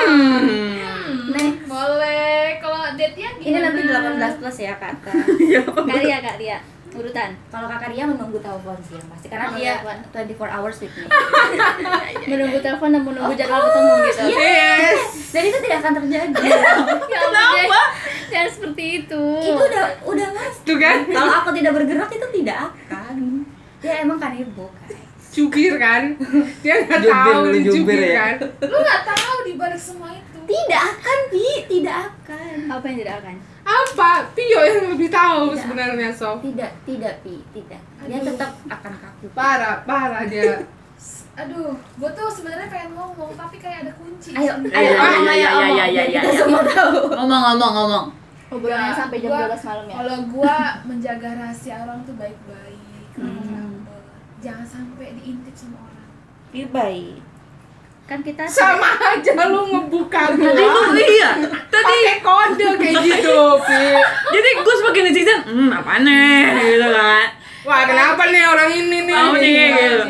Hmm. 0.02 1.32
Next. 1.32 1.64
boleh 1.66 2.32
kalau 2.58 2.84
date-nya 2.94 3.30
Ini 3.34 3.44
gimana 3.48 3.68
nanti 3.70 3.82
18 3.84 4.40
plus 4.40 4.58
ya 4.60 4.74
kata. 4.76 5.12
Kak 5.88 5.98
Ria, 5.98 6.18
Kak 6.20 6.38
Ria. 6.38 6.60
Urutan. 6.92 7.32
Kalau 7.48 7.68
kakak 7.68 7.90
dia 7.90 8.04
menunggu 8.04 8.36
telepon 8.38 8.76
sih 8.82 9.00
yang 9.00 9.08
pasti 9.08 9.28
karena 9.28 9.48
Oh, 9.48 9.56
dia 9.56 9.80
telepon. 9.80 10.44
24 10.44 10.52
hours 10.52 10.78
with 10.78 10.92
me. 10.92 11.08
Menunggu 12.30 12.60
telepon 12.60 12.90
dan 12.92 13.02
menunggu 13.02 13.32
jadwal 13.32 13.64
ketemu 13.64 13.92
gitu. 14.04 14.24
Yes. 14.30 15.00
Dan 15.32 15.44
itu 15.46 15.58
tidak 15.62 15.78
akan 15.80 15.94
terjadi. 15.98 16.44
Ya 17.08 17.20
Kenapa? 17.24 17.82
Jangan 18.28 18.50
seperti 18.50 18.84
itu. 19.00 19.24
itu 19.40 19.64
udah 19.64 19.84
udah 20.04 20.28
mas. 20.32 20.56
Tuh 20.62 20.76
kan? 20.76 20.98
Kalau 21.06 21.32
aku 21.34 21.50
tidak 21.56 21.72
bergerak 21.74 22.12
itu 22.12 22.28
tidak 22.34 22.58
akan. 22.68 23.16
Dia 23.80 23.94
emang 24.04 24.20
kanebo 24.20 24.68
guys. 24.78 25.01
Jubir 25.32 25.74
kan? 25.78 26.04
Dia 26.60 26.76
nggak 26.82 27.00
Jubir, 27.00 27.16
tahu 27.26 27.42
jubir 27.48 27.72
jubir 27.72 28.00
ya? 28.06 28.36
kan? 28.36 28.36
lu 28.62 28.78
nggak 28.78 29.02
tahu 29.08 29.36
di 29.42 29.54
balik 29.56 29.80
semua 29.80 30.12
itu 30.12 30.40
Tidak 30.44 30.84
akan 30.86 31.20
Bi, 31.28 31.46
tidak 31.66 31.98
akan. 32.12 32.56
Apa 32.70 32.86
yang 32.86 32.98
tidak 33.00 33.16
akan? 33.20 33.36
Apa? 33.62 34.12
Pio 34.32 34.60
yang 34.60 34.86
lebih 34.90 35.08
tahu 35.10 35.42
Tidak. 35.48 35.60
sebenarnya 35.62 36.10
Sof. 36.12 36.38
Tidak, 36.42 36.72
tidak 36.84 37.14
Pi, 37.22 37.40
tidak. 37.52 37.80
Dia 38.02 38.18
Aduh. 38.18 38.28
tetap 38.28 38.52
akan 38.68 38.94
kaku. 38.94 39.26
Parah, 39.32 39.76
parah 39.82 40.24
dia. 40.26 40.60
aduh 41.32 41.72
gue 41.74 42.10
tuh 42.12 42.28
sebenarnya 42.30 42.68
pengen 42.68 42.92
ngomong 42.92 43.32
tapi 43.34 43.56
kayak 43.58 43.88
ada 43.88 43.92
kunci 43.96 44.36
Ayo, 44.36 44.52
ayo, 44.68 44.92
ngomong, 44.92 45.26
ayo, 45.26 45.48
ngomong. 45.50 45.72
iya, 45.72 45.86
Biar 45.88 46.06
iya, 46.06 46.22
Kita 46.22 46.32
semua 46.38 46.62
tahu. 46.62 46.98
Ngomong, 47.10 47.42
ngomong, 47.48 47.72
ngomong. 47.74 48.06
Nggak, 48.52 48.88
sampai 48.92 49.18
jam 49.18 49.30
gua- 49.32 49.48
12 49.48 49.64
malam 49.64 49.86
ya. 49.88 49.96
kalau 49.96 50.18
gua 50.28 50.56
menjaga 50.84 51.30
rahasia 51.34 51.76
orang 51.80 52.00
tuh 52.04 52.14
baik-baik 52.14 52.80
Hmm. 53.12 53.61
Jangan 54.42 54.66
sampai 54.66 55.14
diintip 55.16 55.54
sama 55.54 55.78
orang 55.86 56.10
Dia 56.52 56.68
baik. 56.68 57.22
Kan 58.10 58.20
kita 58.20 58.44
Sama 58.44 58.92
aja 59.00 59.32
lu 59.48 59.72
ngebuka 59.72 60.36
gua. 60.36 60.52
Tadi 60.52 60.64
lu 60.68 60.82
iya. 61.00 61.32
Tadi 61.72 61.96
Pakai 62.02 62.20
kode 62.20 62.68
kayak 62.76 62.96
gitu, 63.08 63.40
Pi. 63.64 63.84
jadi 64.36 64.50
gue 64.60 64.76
sebagai 64.84 65.02
netizen, 65.08 65.40
hmm 65.48 65.70
apa 65.72 66.04
nih 66.04 66.44
gitu 66.76 66.88
kan. 66.92 67.26
Wah, 67.62 67.82
kenapa 67.88 68.22
nih 68.34 68.44
orang 68.44 68.70
ini 68.74 68.98
nih? 69.08 69.16
Mau 69.16 69.38
nih 69.38 69.54
gitu. 69.78 70.04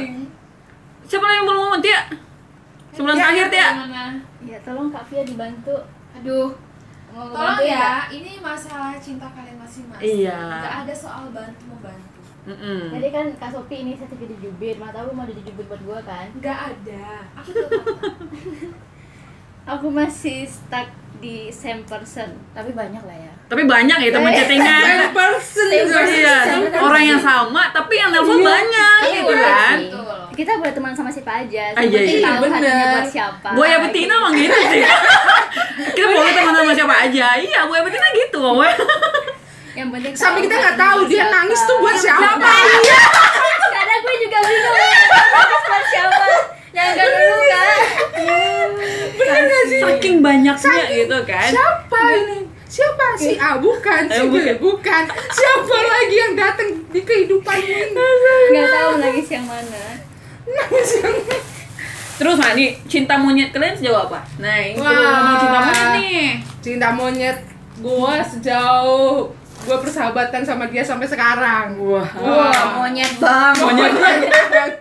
Siapa 1.05 1.27
lagi 1.27 1.37
yang 1.37 1.45
belum 1.45 1.59
ngomong 1.61 1.81
Tia? 1.83 2.01
Sebulan 2.95 3.15
terakhir 3.19 3.45
Tia. 3.51 3.69
Gimana? 3.75 4.03
Ya 4.47 4.57
tolong 4.63 4.89
Kak 4.89 5.03
Via 5.11 5.21
dibantu. 5.27 5.77
Aduh, 6.17 6.55
Mau 7.11 7.27
tolong 7.27 7.59
ya, 7.67 8.07
ini 8.07 8.39
masalah 8.39 8.95
cinta 8.95 9.27
kalian 9.35 9.59
masing-masing. 9.59 10.25
Iya. 10.25 10.39
Gak 10.63 10.75
ada 10.87 10.95
soal 10.95 11.27
bantu 11.35 11.63
membantu. 11.67 12.10
Mm-mm. 12.41 12.89
Jadi 12.89 13.07
kan 13.13 13.25
Kak 13.37 13.53
Sopi 13.53 13.75
ini 13.79 13.93
saya 13.93 14.09
jadi 14.11 14.33
jubir, 14.41 14.73
mana 14.81 14.89
tahu 14.91 15.13
mau 15.13 15.29
jadi 15.29 15.45
jubir 15.45 15.65
buat 15.69 15.81
gua 15.85 15.99
kan? 16.01 16.25
Gak 16.41 16.57
ada. 16.73 17.07
Aku 19.69 19.93
masih 19.93 20.49
stuck 20.49 20.89
di 21.21 21.53
same 21.53 21.85
person. 21.85 22.33
Tapi 22.51 22.73
banyak 22.73 22.97
lah 22.97 23.13
ya. 23.13 23.33
Tapi 23.45 23.69
banyak 23.69 23.97
ya 24.01 24.09
teman 24.09 24.33
chattingan. 24.33 24.81
Same 24.89 25.13
person 25.13 25.69
Iya, 25.69 26.37
orang 26.81 27.03
yang 27.05 27.21
sama 27.21 27.69
tapi 27.69 27.93
yang 27.93 28.09
nelfon 28.09 28.41
banyak 28.41 28.99
Iya, 29.05 29.13
gitu 29.21 29.33
iya 29.35 29.45
kan. 29.45 29.77
Kita 30.31 30.51
boleh 30.57 30.73
teman 30.73 30.91
sama 30.95 31.11
siapa 31.11 31.45
aja. 31.45 31.77
Ah, 31.77 31.83
iya, 31.83 31.93
penting 31.93 32.17
iya. 32.17 32.25
tahu 32.25 32.35
hatinya 32.41 32.57
Bener. 32.57 32.89
buat 32.97 33.09
siapa. 33.11 33.49
Buaya 33.53 33.77
betina 33.85 34.13
emang 34.17 34.33
gitu 34.33 34.57
sih. 34.71 34.81
kita 35.99 36.05
boleh 36.09 36.33
teman 36.33 36.53
sama 36.55 36.71
siapa 36.73 36.95
aja. 37.05 37.27
Iya, 37.37 37.59
buaya 37.69 37.81
betina 37.85 38.07
gitu, 38.17 38.37
wowe. 38.41 38.69
Yang 39.71 39.87
penting 39.87 40.11
Sampai 40.15 40.39
kita 40.43 40.55
nggak 40.57 40.77
tahu 40.79 40.99
dia 41.05 41.23
siapa. 41.23 41.31
Nangis 41.51 41.67
tuh 41.67 41.77
buat 41.83 41.97
siapa. 41.99 42.31
Karena 43.75 43.95
gue 43.99 44.15
juga 44.23 44.37
bingung 44.39 44.77
nangis 45.35 45.63
buat 45.67 45.85
siapa. 45.91 46.25
Yang 46.71 46.87
gak 46.95 47.07
dulu 47.11 47.39
kan? 47.43 47.79
Bener 49.19 49.41
gak 49.43 49.63
sih? 49.67 49.81
Saking 49.83 50.15
banyaknya 50.23 50.83
gitu 50.95 51.17
kan. 51.27 51.49
Siapa 51.51 51.99
ini? 52.15 52.37
Siapa 52.71 53.05
si 53.19 53.35
A 53.35 53.59
bukan, 53.59 54.07
si 54.07 54.15
Eh, 54.15 54.31
B 54.31 54.35
bukan. 54.63 55.03
Siapa 55.11 55.75
lagi 55.75 56.15
yang 56.15 56.33
datang 56.39 56.71
di 56.87 57.03
kehidupanmu 57.03 57.67
ini? 57.67 57.99
Gak 58.55 58.67
tahu 58.71 58.91
nangis 59.03 59.27
yang 59.27 59.43
mana. 59.43 59.99
Nangis 60.47 60.89
yang 61.03 61.15
Terus 62.15 62.37
nah 62.37 62.53
nih, 62.53 62.77
cinta 62.87 63.17
monyet 63.19 63.49
kalian 63.51 63.75
sejauh 63.75 64.07
apa? 64.07 64.21
Nah, 64.39 64.55
ini 64.61 64.77
Wah. 64.77 65.41
cinta 65.41 65.59
monyet 65.59 65.89
nih. 65.99 66.25
cinta 66.61 66.87
monyet 66.93 67.37
gua 67.81 68.21
sejauh 68.21 69.33
gua 69.61 69.77
persahabatan 69.77 70.41
sama 70.41 70.65
dia 70.65 70.81
sampai 70.81 71.05
sekarang. 71.05 71.77
Wah. 71.77 72.07
Wah. 72.15 72.65
Monyet 72.79 73.13
bang. 73.17 73.53
Monyet 73.55 73.93
banget. 73.93 74.73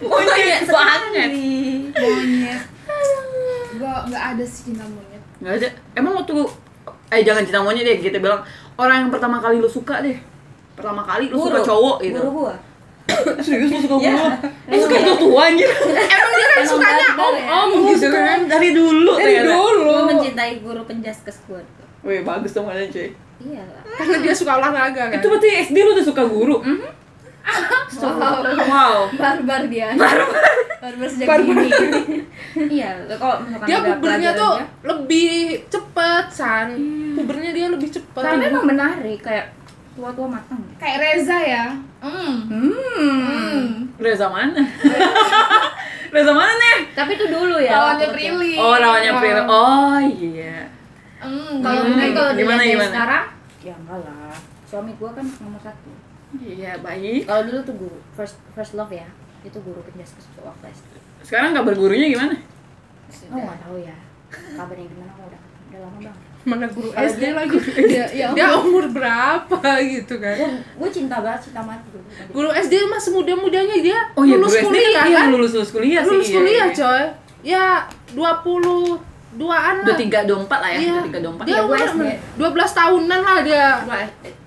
Monyet 0.00 0.62
banget. 0.64 1.30
Monyet. 1.92 2.62
Gak, 3.76 4.00
gak 4.08 4.24
ada 4.32 4.44
sih 4.44 4.62
cinta 4.66 4.84
monyet. 4.84 5.22
Nggak 5.38 5.52
ada. 5.54 5.68
Emang 5.94 6.12
waktu 6.16 6.32
eh 7.08 7.20
jangan 7.22 7.42
cinta 7.42 7.60
monyet 7.60 7.84
deh, 7.84 7.98
kita 8.00 8.18
bilang 8.18 8.40
orang 8.74 9.06
yang 9.06 9.10
pertama 9.10 9.36
kali 9.36 9.58
lu 9.58 9.68
suka 9.68 10.00
deh. 10.00 10.16
Pertama 10.72 11.02
kali 11.02 11.28
lu 11.28 11.36
suka 11.38 11.60
cowok 11.60 11.96
gitu. 12.02 12.18
Guru 12.18 12.30
gua. 12.42 12.54
Serius 13.44 13.70
lu 13.70 13.80
suka 13.80 13.96
Iya. 14.00 14.12
gua? 14.12 14.30
Lu 14.66 14.76
suka 14.80 14.96
itu 14.96 15.12
tua 15.16 15.40
anjir. 15.44 15.68
Emang 15.68 16.32
dia 16.32 16.48
kan 16.48 16.64
sukanya 16.66 17.06
barbar 17.08 17.32
ya? 17.32 17.44
om-om 17.46 17.68
Lu 17.70 17.80
gitu 17.88 18.06
suka 18.08 18.18
kan. 18.18 18.40
dari 18.46 18.68
dulu 18.72 19.12
Dari 19.14 19.34
dulu. 19.40 19.84
Gua 19.84 20.02
mencintai 20.06 20.52
guru 20.58 20.80
penjaskes 20.82 21.36
gua. 21.44 21.60
tuh. 21.60 21.86
Wih, 22.02 22.22
bagus 22.22 22.50
dong 22.52 22.66
kalian 22.66 22.88
cuy. 22.88 23.08
Iya 23.38 23.62
lah. 23.62 23.82
Karena 23.94 24.16
dia 24.20 24.32
suka 24.32 24.52
olahraga 24.54 25.02
kan. 25.06 25.16
Itu 25.16 25.26
berarti 25.28 25.48
SD 25.64 25.76
lu 25.78 25.90
udah 25.92 26.04
suka 26.04 26.22
guru? 26.24 26.56
Wow. 27.96 28.42
Wow. 28.42 28.96
Barbar 29.14 29.62
dia. 29.66 29.94
Barbar. 29.94 30.42
Barbar 30.76 31.06
sejak 31.06 31.26
Barbar. 31.26 31.54
dini. 31.56 31.70
Iya, 32.56 32.90
kalau 33.12 33.36
misalkan 33.40 33.66
dia 33.66 33.78
pubernya 33.86 34.30
tuh 34.34 34.52
dia- 34.56 34.68
lebih 34.84 35.32
cepet 35.66 36.24
san 36.28 36.68
pubernya 37.12 37.50
dia 37.50 37.66
lebih 37.68 37.88
cepet 37.88 38.18
tapi 38.18 38.44
emang 38.44 38.66
menarik 38.66 39.20
kayak 39.20 39.52
tua-tua 39.92 40.28
matang. 40.28 40.60
Kayak 40.76 40.96
Reza 41.00 41.38
ya. 41.38 41.64
Hmm. 41.98 42.34
Hmm. 42.50 43.60
Reza 43.96 44.28
mana? 44.28 44.60
Reza 46.14 46.32
mana 46.32 46.52
nih? 46.52 46.78
Tapi 46.92 47.10
itu 47.14 47.26
dulu 47.26 47.56
ya. 47.56 47.72
Lawannya. 47.72 48.08
Prilly. 48.10 48.52
Oh, 48.56 48.76
lawannya 48.76 49.12
Prilly. 49.16 49.42
Oh, 49.46 49.96
iya. 50.02 50.56
Hmm. 51.18 51.58
Kalau 51.58 51.80
Hmm, 51.82 51.94
tapi 51.94 52.12
kalau 52.12 52.30
gimana, 52.32 52.60
dilihat 52.60 52.74
gimana? 52.74 52.90
sekarang, 52.90 53.24
ya 53.60 53.74
enggak 53.74 53.98
lah. 54.02 54.36
Suami 54.64 54.92
gua 54.94 55.10
kan 55.10 55.24
nomor 55.38 55.60
satu. 55.60 55.90
Iya, 56.36 56.72
baik. 56.78 57.24
Kalau 57.24 57.42
dulu 57.44 57.58
tuh 57.62 57.74
guru 57.78 57.98
first 58.12 58.36
first 58.52 58.72
love 58.72 58.90
ya. 58.90 59.08
Itu 59.40 59.58
guru 59.60 59.80
penjaskes 59.82 60.26
waktu 60.36 60.64
SD. 60.68 60.92
Sekarang 61.22 61.50
kabar 61.52 61.72
gurunya 61.72 62.08
gimana? 62.08 62.34
Oh 63.26 63.38
nggak 63.38 63.58
tahu 63.60 63.76
ya. 63.78 63.96
Kabarnya 64.52 64.86
gimana? 64.86 65.10
Oh, 65.14 65.24
udah 65.24 65.40
udah 65.66 65.80
lama 65.80 65.98
banget. 66.00 66.24
mana 66.44 66.62
guru 66.68 66.88
SD 66.90 67.18
dia- 67.24 67.34
lagi 67.34 67.58
Ya, 67.98 68.06
ya 68.08 68.26
dia 68.30 68.54
umur 68.54 68.86
berapa 68.88 69.58
gitu 69.82 70.14
kan 70.16 70.30
Gue 70.32 70.50
gue 70.78 70.90
cinta 70.92 71.18
banget 71.18 71.42
cinta 71.42 71.58
mati 71.60 71.90
dulu. 71.90 72.06
guru 72.32 72.48
SD 72.52 72.86
masih 72.86 73.10
muda 73.12 73.32
mudanya 73.34 73.74
dia 73.76 73.98
Oh 74.14 74.22
iya, 74.22 74.36
lulus 74.36 74.54
guru 74.54 74.62
SD 74.62 74.66
kuliah 74.78 75.04
iya, 75.04 75.18
kan 75.18 75.28
lulus 75.28 75.52
lulus 75.52 75.70
kuliah 75.72 76.02
sih. 76.02 76.08
lulus 76.08 76.28
iya, 76.28 76.36
kuliah 76.36 76.66
iya. 76.68 76.76
coy 76.76 77.02
ya 77.42 77.66
22 78.14 78.94
an 79.38 79.76
Dua 79.78 79.86
lah 79.86 79.96
tiga 79.96 80.18
dua 80.24 80.38
empat 80.40 80.58
lah 80.58 80.70
ya, 80.70 80.78
Iya. 80.78 80.90
dua 80.90 81.02
tiga 81.04 81.18
dua 81.20 81.30
empat. 81.30 81.44
dia 81.44 81.52
Ya, 81.52 81.60
umur 81.60 81.76
SD. 81.76 82.02
12 82.36 82.72
tahunan 82.72 83.20
lah 83.20 83.38
dia. 83.40 83.66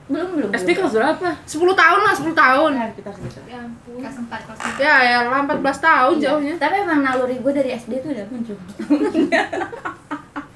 Belum 0.09 0.29
belum. 0.33 0.49
SD 0.51 0.69
kelas 0.73 0.93
berapa? 0.95 1.27
10 1.45 1.53
tahun 1.75 1.99
lah 2.01 2.13
10 2.15 2.33
tahun 2.33 2.71
Nah, 2.73 2.89
kita 2.91 3.09
segitu. 3.11 3.39
Ya 3.45 3.57
ampun. 3.59 3.93
Kelas 3.95 4.17
empat, 4.17 4.39
kelas 4.43 4.57
empat. 4.59 4.77
ya 4.79 4.95
ya 4.99 5.17
lah 5.23 5.39
14 5.43 5.61
tahun 5.79 6.13
Iya. 6.15 6.23
jauhnya 6.25 6.53
Tapi 6.57 6.75
emang 6.79 6.99
naluri 6.99 7.35
gue 7.37 7.53
dari 7.53 7.69
SD 7.71 7.91
tuh 7.99 8.09
udah 8.09 8.25
muncul. 8.27 8.57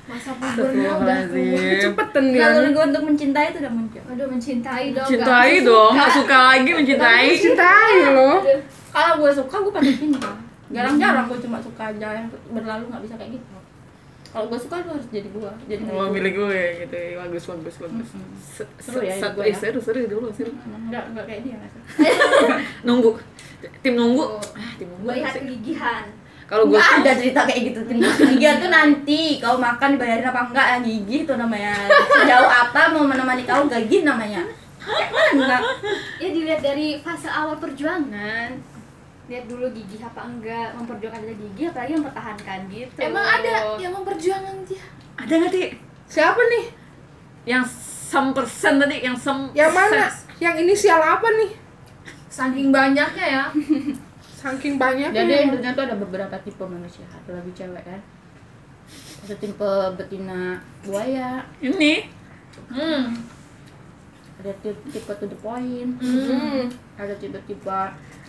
Masa 0.03 0.31
pubernya 0.39 0.91
udah 0.95 1.17
cepetan 1.79 2.25
dia 2.29 2.41
naluri 2.43 2.69
gue 2.71 2.83
untuk 2.87 3.03
mencintai 3.03 3.45
itu 3.49 3.59
udah 3.59 3.73
muncul. 3.73 4.01
Aduh 4.07 4.27
mencintai 4.27 4.85
dong. 4.91 5.07
Cintai 5.07 5.51
Kak. 5.53 5.63
dong, 5.63 5.91
nggak 5.93 6.11
suka 6.11 6.37
lagi 6.49 6.71
mencintai. 6.71 7.25
cintai 7.35 7.93
loh 8.09 8.37
Kalau 8.89 9.13
gue 9.19 9.31
suka 9.31 9.55
gue 9.59 9.71
pasti 9.71 9.93
cinta. 9.95 10.29
Jarang-jarang 10.69 11.25
gue 11.25 11.37
cuma 11.39 11.57
suka 11.59 11.83
aja 11.87 12.07
yang 12.15 12.25
berlalu 12.47 12.89
nggak 12.89 13.01
bisa 13.01 13.15
kayak 13.15 13.31
gitu. 13.33 13.52
Kalau 14.33 14.49
gue 14.49 14.57
suka 14.57 14.81
lu 14.81 14.97
harus 14.97 15.07
jadi 15.13 15.29
gue, 15.29 15.51
jadi 15.69 15.81
Oh, 15.87 16.09
milik 16.09 16.33
milik 16.33 16.33
gue 16.33 16.61
gitu, 16.81 16.97
bagus 17.21 17.43
bagus 17.45 17.75
bagus. 17.77 18.09
Se- 18.41 18.71
Seru 18.81 19.05
ya 19.05 19.13
gue 19.13 19.43
eh, 19.45 19.53
ya. 19.53 19.57
Seru 19.61 19.77
seru 19.77 20.09
dulu 20.09 20.33
seru. 20.33 20.49
Enggak 20.57 21.13
enggak 21.13 21.25
kayak 21.29 21.41
dia? 21.45 21.57
Nunggu, 22.89 23.21
tim 23.85 23.93
nunggu. 23.93 24.25
Ah, 24.41 24.73
tim 24.73 24.89
nunggu. 24.89 25.05
Melihat 25.05 25.37
sih? 25.37 25.41
kegigihan. 25.45 26.05
Kalau 26.43 26.65
gue 26.65 26.75
ada 26.75 27.11
cerita 27.13 27.45
kayak 27.45 27.61
gitu 27.71 27.79
tim 27.85 27.97
gigi 28.33 28.49
tuh 28.57 28.69
nanti 28.69 29.21
kau 29.37 29.61
makan 29.61 29.95
dibayarin 29.95 30.25
apa 30.25 30.41
enggak 30.49 30.67
yang 30.75 30.83
gigi 30.83 31.17
itu 31.23 31.33
namanya 31.37 31.73
sejauh 31.87 32.49
apa 32.49 32.89
mau 32.89 33.05
menemani 33.05 33.45
kau 33.45 33.69
gigi 33.69 34.01
namanya 34.01 34.43
kayak 34.81 35.09
mana 35.37 35.61
Ya 36.19 36.27
dilihat 36.27 36.59
dari 36.59 36.99
fase 36.99 37.29
awal 37.29 37.55
perjuangan. 37.55 38.73
Lihat 39.33 39.49
dulu 39.49 39.65
gigih 39.73 39.97
apa 40.05 40.29
enggak, 40.29 40.77
memperjuangkan 40.77 41.25
dari 41.25 41.35
gigi 41.41 41.63
apalagi 41.65 41.93
mempertahankan 41.97 42.59
gitu. 42.69 42.97
Emang 43.01 43.25
ada 43.25 43.53
yang 43.81 43.93
memperjuangkan 43.97 44.61
dia? 44.69 44.85
ada 45.13 45.33
nggak 45.37 45.51
sih 45.53 45.69
siapa 46.09 46.41
nih? 46.41 46.65
Yang 47.49 47.65
some 48.13 48.29
persen 48.33 48.77
tadi 48.77 49.01
yang 49.01 49.17
some 49.17 49.49
yang 49.57 49.73
mana? 49.73 50.09
yang 50.37 50.55
inisial 50.57 51.01
apa 51.01 51.25
nih? 51.33 51.51
Saking 52.29 52.69
banyaknya 52.73 53.25
ya. 53.25 53.43
saking 54.43 54.75
banyaknya 54.75 55.23
jadi 55.23 55.47
intinya 55.47 55.71
tuh 55.71 55.83
ada 55.87 55.95
beberapa 55.97 56.35
tipe 56.45 56.63
manusia. 56.65 57.05
Ada 57.09 57.41
lagi 57.41 57.51
cewek 57.57 57.83
kan? 57.85 58.01
Ada 59.25 59.35
tipe 59.39 59.71
betina 59.97 60.61
buaya. 60.83 61.41
Ini? 61.57 61.93
Hmm. 62.69 63.17
ada 64.43 64.51
tipe, 64.59 64.77
tipe 64.91 65.13
to 65.17 65.25
the 65.25 65.37
point. 65.39 65.97
Hmm. 65.97 66.69
ada 66.99 67.13
tipe-tipe 67.17 67.79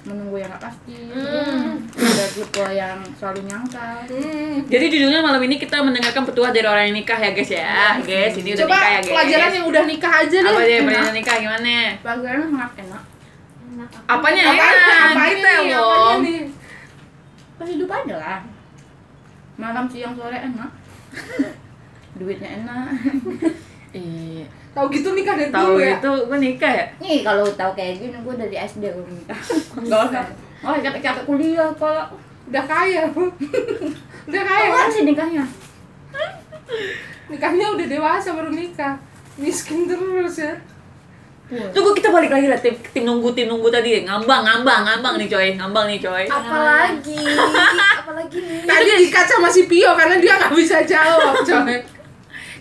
menunggu 0.05 0.37
yang 0.37 0.51
gak 0.51 0.63
pasti 0.63 0.97
Hmm. 1.09 1.81
ada 1.97 2.25
tipe 2.29 2.65
yang 2.71 3.01
selalu 3.15 3.41
nyangkal 3.45 4.05
Hmm. 4.05 4.61
Jadi 4.65 4.85
judulnya 4.87 5.21
malam 5.21 5.41
ini 5.41 5.57
kita 5.57 5.81
mendengarkan 5.81 6.23
petuah 6.23 6.51
dari 6.51 6.65
orang 6.65 6.85
yang 6.87 6.97
nikah 6.97 7.17
ya 7.17 7.31
guys 7.31 7.51
ya, 7.51 7.75
guys. 8.01 8.35
Ini 8.35 8.51
udah 8.53 8.63
Coba 8.63 8.75
nikah 8.75 8.85
ya 8.85 8.99
guys. 8.99 9.09
pelajaran 9.11 9.51
yang 9.51 9.67
udah 9.67 9.83
nikah 9.85 10.13
aja 10.15 10.37
deh. 10.37 10.45
apa 10.47 10.61
deh 10.61 10.75
Enak. 10.75 10.85
pelajaran 10.85 11.15
nikah 11.15 11.37
gimana? 11.39 11.73
pelajaran 11.99 12.41
sangat 12.47 12.73
enak 12.79 13.03
Enak 13.65 13.89
apa? 13.91 14.13
Apanya 14.15 14.43
Apanya, 14.45 14.63
enak? 14.63 15.11
apanya 15.11 15.33
Kita 15.35 15.51
nih, 15.57 15.73
loh. 15.73 16.13
aja 17.97 18.17
lah 18.19 18.39
malam 19.55 19.87
siang 19.87 20.13
sore 20.13 20.35
enak 20.37 20.71
duitnya 22.19 22.49
enak 22.61 22.87
Iya. 23.95 24.45
Tahu 24.75 24.87
gitu 24.91 25.15
nikah 25.15 25.35
dari 25.35 25.49
Tahu 25.49 25.67
dulu 25.71 25.81
ya? 25.81 25.95
itu 25.97 26.11
gue 26.27 26.39
nikah 26.43 26.73
ya? 26.73 26.85
nih 26.99 27.23
kalau 27.23 27.47
tahu 27.49 27.71
kayak 27.73 27.95
gini 27.97 28.17
gue 28.19 28.35
dari 28.35 28.57
SD 28.59 28.83
gue 28.85 29.07
nikah 29.09 29.39
nggak 29.87 30.01
usah 30.11 30.23
oh 30.61 30.75
capek 30.75 31.01
capek 31.01 31.23
kuliah 31.25 31.71
kalau 31.75 32.05
Udah 32.45 32.61
kaya. 32.61 33.09
udah 34.29 34.43
kaya 34.43 34.67
kan? 34.67 34.77
kapan 34.77 34.89
sih 34.91 35.03
nikahnya 35.05 35.45
Nikahnya 37.25 37.67
udah 37.73 37.87
dewasa 37.87 38.37
baru 38.37 38.53
nikah. 38.53 39.01
Miskin 39.35 39.89
terus 39.89 40.37
ya. 40.37 40.53
Tunggu 41.45 41.93
kita 41.93 42.09
balik 42.09 42.29
lagi 42.29 42.49
lah 42.49 42.57
tim, 42.57 42.73
tim 42.91 43.05
nunggu 43.05 43.33
tim 43.33 43.47
nunggu 43.47 43.69
tadi 43.69 44.01
ngambang 44.03 44.43
ngambang 44.43 44.81
ngambang 44.83 45.15
nih 45.17 45.29
coy 45.29 45.49
ngambang 45.55 45.87
nih 45.87 46.01
coy. 46.01 46.25
Apalagi, 46.25 47.21
apalagi 48.01 48.39
nih. 48.41 48.61
Tadi 48.65 48.91
dikat 49.01 49.25
sama 49.25 49.49
si 49.49 49.65
Pio 49.65 49.93
karena 49.93 50.17
dia 50.17 50.37
nggak 50.37 50.53
bisa 50.53 50.85
jawab, 50.85 51.41
coy. 51.41 51.77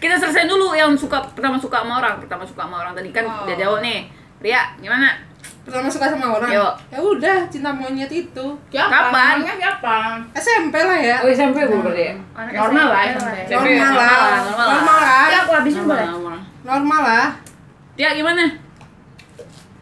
Kita 0.03 0.19
selesai 0.19 0.43
dulu 0.45 0.75
yang 0.75 0.91
suka 0.93 1.23
pertama 1.25 1.55
suka 1.55 1.79
sama 1.79 1.97
orang 1.97 2.19
pertama 2.19 2.43
suka 2.43 2.61
sama 2.61 2.75
orang 2.77 2.91
tadi 2.91 3.09
kan 3.09 3.23
Oh. 3.23 3.47
udah 3.47 3.55
jawab 3.55 3.79
nih. 3.79 4.11
Ria 4.37 4.75
gimana? 4.77 5.31
pertama 5.63 5.87
suka 5.87 6.11
sama 6.11 6.27
orang 6.33 6.51
Yo. 6.51 6.67
ya 6.91 6.99
udah 6.99 7.47
cinta 7.47 7.71
monyet 7.71 8.11
itu? 8.11 8.45
Kapan? 8.69 9.39
Namanya 9.39 9.55
siapa? 9.55 10.19
SMP 10.35 10.75
lah 10.75 10.99
ya 10.99 11.23
Oh 11.23 11.29
SMP 11.29 11.63
bu 11.63 11.79
berarti 11.79 12.03
ya? 12.03 12.13
Normal 12.51 12.87
lah. 12.91 13.01
SMP, 13.07 13.79
normal 13.79 13.95
lah 13.95 14.27
normal 14.43 14.59
lah. 14.59 14.67
normal 14.75 14.97
lah 14.99 15.23
Ya 15.25 15.37
aku 15.39 15.51
habisin 15.55 15.83
boleh. 15.87 16.03
Normal. 16.05 16.37
normal 16.67 17.01
lah 17.01 17.27
Tia 17.95 18.11
gimana? 18.11 18.43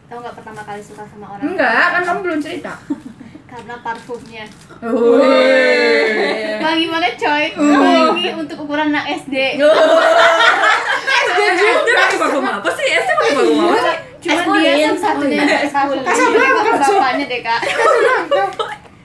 Tahu 0.06 0.18
nggak 0.20 0.34
pertama 0.38 0.60
kali 0.62 0.78
suka 0.78 1.02
sama 1.02 1.26
orang? 1.34 1.50
Enggak, 1.50 1.84
kan 1.90 2.02
kamu 2.04 2.18
belum 2.22 2.38
cerita. 2.38 2.72
Karena 3.50 3.74
parfumnya. 3.80 4.44
Wih. 4.78 5.81
Wangi 6.58 6.86
banget 6.86 7.14
coy. 7.16 7.44
Wangi 7.54 8.26
untuk 8.34 8.56
ukuran 8.60 8.88
anak 8.90 9.04
SD. 9.18 9.34
SD 11.42 11.88
pakai 11.98 12.16
parfum 12.16 12.44
apa 12.44 12.68
sih? 12.70 12.86
SD 12.86 13.10
pakai 13.10 13.32
parfum 13.34 13.58
apa 13.62 13.78
sih? 13.78 13.96
Cuma 14.22 14.54
dia 14.56 14.72
yang 14.78 14.94
satunya 14.94 15.42
Oh, 15.42 15.50
iya. 15.50 15.66
tahu. 15.66 15.98
Casablanca, 15.98 16.54
Bukan 16.54 16.74
Cok. 16.78 16.94
bapaknya 16.94 17.24
deh 17.26 17.40
kak. 17.42 17.60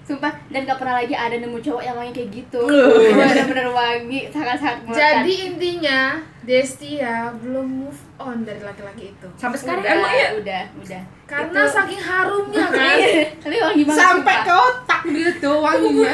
Sumpah 0.08 0.32
dan 0.48 0.64
gak 0.64 0.80
pernah 0.80 0.96
lagi 0.96 1.12
ada 1.12 1.36
nemu 1.36 1.60
cowok 1.60 1.84
yang 1.84 1.94
wangi 1.94 2.12
kayak 2.12 2.30
gitu. 2.34 2.64
Bener-bener 2.64 3.68
wangi, 3.70 4.20
sangat-sangat 4.28 4.80
melekat. 4.82 4.96
Jadi 4.96 5.34
intinya 5.46 6.00
Destia 6.42 7.16
belum 7.36 7.68
move 7.84 8.00
on 8.18 8.42
dari 8.42 8.62
laki-laki 8.62 9.12
itu. 9.12 9.28
Sampai 9.36 9.60
sekarang 9.60 9.84
udah, 9.84 9.92
Emang 9.94 10.14
iya? 10.14 10.30
udah, 10.34 10.64
udah. 10.80 11.02
Karena 11.26 11.60
Itu- 11.60 11.76
saking 11.76 12.00
harumnya 12.02 12.66
kan. 12.72 12.96
Iya, 12.96 13.26
tapi 13.36 13.56
wangi 13.60 13.84
banget. 13.84 14.00
sampai 14.00 14.36
ke 14.38 14.48
sumpah. 14.48 14.68
otak 14.72 15.02
gitu 15.06 15.52
wanginya 15.54 16.14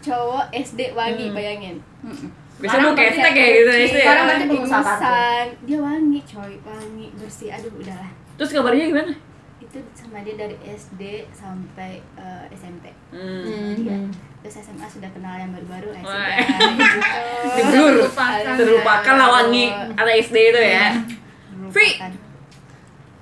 cowok 0.00 0.44
SD 0.50 0.80
wangi, 0.92 1.26
Hmm. 1.28 1.36
bayangin. 1.36 1.76
Biasanya 2.56 2.82
mau 2.84 2.94
Sekarang 2.94 3.12
ketek 3.12 3.32
kayak 3.32 3.50
gitu 3.52 3.70
sih. 3.74 3.86
Sekarang 3.92 4.22
ya. 4.22 4.28
berarti 4.28 4.44
pengusaha. 4.46 5.18
Dia 5.62 5.78
wangi 5.78 6.20
coy, 6.24 6.52
wangi, 6.62 7.06
bersih. 7.14 7.48
Aduh, 7.50 7.72
udahlah. 7.74 8.10
Terus 8.34 8.50
kabarnya 8.50 8.84
gimana? 8.88 9.12
Itu 9.72 9.80
sama 9.94 10.20
dia 10.20 10.36
dari 10.36 10.52
SD 10.60 11.00
sampai 11.32 12.04
eh, 12.12 12.44
SMP. 12.52 12.92
Hmm. 13.08 13.72
Iya. 13.74 13.96
Terus 14.42 14.60
SMA 14.60 14.84
sudah 14.86 15.08
kenal 15.08 15.32
yang 15.34 15.48
baru-baru, 15.50 15.96
sudah 15.96 16.36
gitu. 16.36 17.72
Terlupakan. 17.72 18.52
Terlupakan 18.52 19.14
lah 19.16 19.28
wangi 19.32 19.64
anak 19.96 20.14
SD 20.20 20.36
itu 20.46 20.60
ya. 20.60 20.86
Vi. 20.92 21.88
Melupakan. 21.96 22.12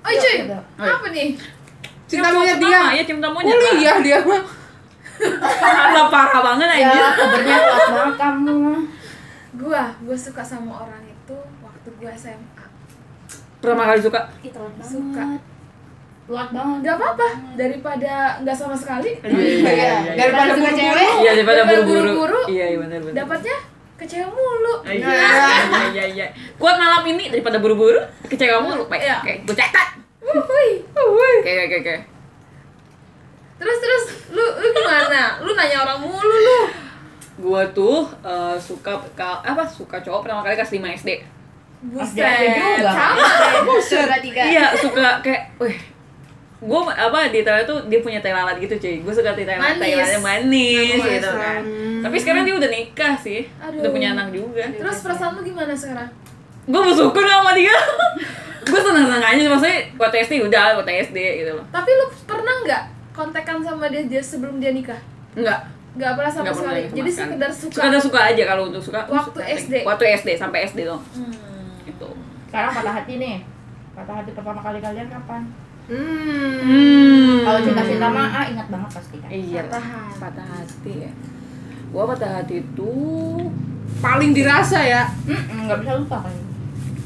Oh 0.01 0.11
cuy, 0.11 0.35
apa 0.75 1.07
nih? 1.09 1.29
cinta 2.03 2.27
monyet 2.27 2.57
dia 2.57 2.81
Ya 2.91 3.03
cinta 3.05 3.29
monyet. 3.29 3.53
kuliah 3.53 3.97
dia 4.01 4.17
mah 4.19 4.43
Lah 5.93 6.09
parah 6.09 6.41
banget 6.43 6.67
Ya, 6.75 6.89
aja. 6.89 7.05
kabarnya 7.15 7.55
kuat 7.55 7.87
banget 7.87 8.15
kamu. 8.17 8.57
Gua, 9.55 9.83
gua 10.01 10.17
suka 10.17 10.41
sama 10.41 10.83
orang 10.83 11.05
itu 11.05 11.37
waktu 11.61 11.87
gua 11.95 12.11
SMA. 12.11 12.65
Pertama 13.61 13.85
kali 13.85 14.01
suka. 14.01 14.19
Ih, 14.41 14.49
telat 14.49 14.73
banget. 14.73 14.89
Suka. 14.89 15.23
Kuat 16.31 16.47
banget. 16.49 16.79
Gak 16.81 16.95
apa-apa 16.95 17.27
daripada 17.53 18.13
nggak 18.39 18.55
sama 18.55 18.71
sekali. 18.73 19.11
Iya 19.19 19.35
iya 19.35 19.67
iya. 19.67 19.91
iya. 19.99 20.13
daripada 20.15 20.47
Suka 20.47 20.55
buru-buru 20.55 20.79
cewek. 20.79 21.11
Iya 21.19 21.31
daripada 21.35 21.57
Daripada 21.59 21.81
buru-buru. 21.83 21.99
buru-buru, 22.15 22.39
Iya 22.47 22.65
iya 22.65 22.77
benar 22.79 22.99
benar. 23.03 23.15
Dapatnya 23.19 23.55
ke 23.99 24.05
cewek 24.07 24.31
mulu. 24.31 24.73
Iya 24.81 25.09
iya 25.11 25.83
iya 25.91 26.05
iya. 26.07 26.27
Kuat 26.55 26.75
malam 26.79 27.03
ini 27.05 27.27
daripada 27.27 27.59
buru-buru 27.59 27.99
kecewa 28.25 28.63
mulu. 28.63 28.87
Baik. 28.87 29.03
Iya. 29.03 29.15
Oke, 29.19 29.33
gue 29.43 29.55
catat. 29.59 29.87
Oke 30.23 31.51
oke 31.59 31.75
oke. 31.77 31.95
Terus 33.59 33.77
terus 33.77 34.03
lu 34.31 34.41
lu 34.41 34.67
gimana? 34.71 35.37
Lu 35.43 35.51
nanya 35.51 35.83
orang 35.83 35.99
mulu 35.99 36.31
lu. 36.39 36.59
Gua 37.41 37.61
tuh 37.69 38.07
eh, 38.23 38.55
suka 38.55 38.95
ka- 39.11 39.43
apa 39.43 39.67
suka 39.67 39.99
cowok 39.99 40.23
pertama 40.23 40.41
kali 40.41 40.55
kelas 40.55 40.71
5 40.71 40.97
SD. 40.97 41.09
Buset. 41.81 42.21
juga. 42.21 42.93
Sama. 42.93 43.25
Tiga. 44.21 44.41
Iya, 44.45 44.65
suka 44.77 45.19
kayak 45.19 45.43
wih 45.57 45.73
gue 46.61 46.79
apa 46.87 47.19
di 47.27 47.41
Thailand 47.41 47.65
tuh 47.65 47.79
dia 47.89 47.99
punya 47.99 48.19
tai 48.19 48.31
lalat 48.31 48.57
gitu 48.57 48.73
cuy 48.75 48.95
gue 48.99 49.09
suka 49.11 49.33
tai 49.33 49.49
lalat 49.49 49.75
Manis. 49.75 49.97
lalatnya 49.97 50.21
manis 50.21 50.77
Manis, 50.93 51.05
gitu 51.11 51.29
kan 51.31 51.61
hmm. 51.61 51.99
tapi 52.01 52.15
sekarang 52.17 52.41
dia 52.43 52.55
udah 52.55 52.69
nikah 52.69 53.13
sih 53.15 53.41
Aduh. 53.59 53.81
udah 53.81 53.89
punya 53.89 54.07
anak 54.11 54.27
juga 54.29 54.65
Terus 54.71 54.97
perasaan 54.99 55.31
lu 55.33 55.41
gimana 55.43 55.73
sekarang? 55.73 56.09
gue 56.63 56.81
bersyukur 56.83 57.23
sama 57.23 57.51
dia 57.51 57.73
gue 58.63 58.77
seneng 58.79 59.05
seneng 59.05 59.23
aja 59.25 59.41
maksudnya 59.47 59.77
waktu 59.95 60.17
SD 60.21 60.33
udah 60.43 60.77
waktu 60.77 60.91
SD 61.03 61.17
gitu 61.39 61.51
loh 61.51 61.65
Tapi 61.67 61.89
lu 61.89 62.05
pernah 62.23 62.55
nggak 62.61 62.83
kontekan 63.11 63.57
sama 63.59 63.85
dia, 63.87 64.05
dia 64.05 64.21
sebelum 64.21 64.55
dia 64.57 64.69
nikah? 64.71 65.01
enggak 65.33 65.65
Nggak 65.91 66.13
pernah 66.15 66.31
sama 66.31 66.47
sekali. 66.49 66.87
Jadi 66.87 67.09
sekedar 67.11 67.51
suka. 67.51 67.75
sekedar 67.75 67.99
suka 67.99 68.19
aja 68.23 68.43
kalau 68.45 68.71
untuk 68.71 68.79
suka 68.79 69.03
Waktu 69.03 69.35
suka. 69.35 69.51
SD? 69.59 69.73
waktu 69.83 70.03
SD 70.15 70.29
sampai 70.37 70.63
SD 70.63 70.87
dong 70.87 71.03
Hmm. 71.11 71.35
itu 71.83 72.07
Sekarang 72.47 72.71
patah 72.71 72.93
hati 72.93 73.13
nih. 73.17 73.43
Patah 73.91 74.15
hati 74.17 74.31
pertama 74.31 74.61
kali 74.61 74.79
kalian 74.79 75.07
kapan? 75.09 75.41
Hmm. 75.91 76.55
hmm. 76.61 77.35
Kalau 77.41 77.59
cinta-cinta 77.61 78.07
mah 78.07 78.27
ah, 78.29 78.45
ingat 78.47 78.67
banget 78.67 78.89
pasti 78.91 79.15
kan. 79.17 79.29
iya 79.29 79.61
Patah 79.63 79.83
hati. 79.83 80.17
patah 80.17 80.47
hati 80.49 80.93
ya 81.01 81.11
gue 81.91 82.03
patah 82.07 82.31
hati 82.33 82.57
tuh 82.71 83.51
paling 83.99 84.31
dirasa 84.31 84.79
ya 84.79 85.03
Hmm, 85.21 85.67
nggak 85.67 85.77
bisa 85.79 85.91
lupa 85.97 86.17
kan. 86.21 86.33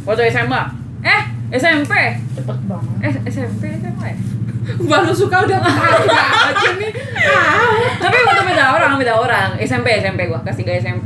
waktu 0.04 0.30
SMA 0.30 0.62
eh 1.04 1.22
SMP 1.52 1.92
Cepet 2.32 2.58
banget. 2.64 2.98
eh 3.02 3.14
SMP 3.28 3.62
SMA 3.76 4.06
ya 4.06 4.18
baru 4.92 5.12
suka 5.12 5.42
udah 5.42 5.60
tahu 5.60 5.78
aja 6.06 6.70
nih 6.76 6.92
ah 7.24 7.70
tapi 8.00 8.16
itu 8.16 8.44
beda 8.44 8.66
orang 8.72 8.92
beda 8.96 9.14
orang 9.16 9.50
SMP 9.60 9.94
SMP 9.96 10.26
gua 10.26 10.42
kelas 10.42 10.58
3 10.58 10.80
SMP 10.80 11.06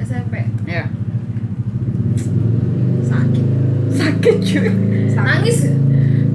SMP. 0.00 0.34
ya 0.64 0.86
Sakit. 3.04 3.44
sakit 3.92 4.36
cuy 4.40 4.70
Nangis. 5.12 5.58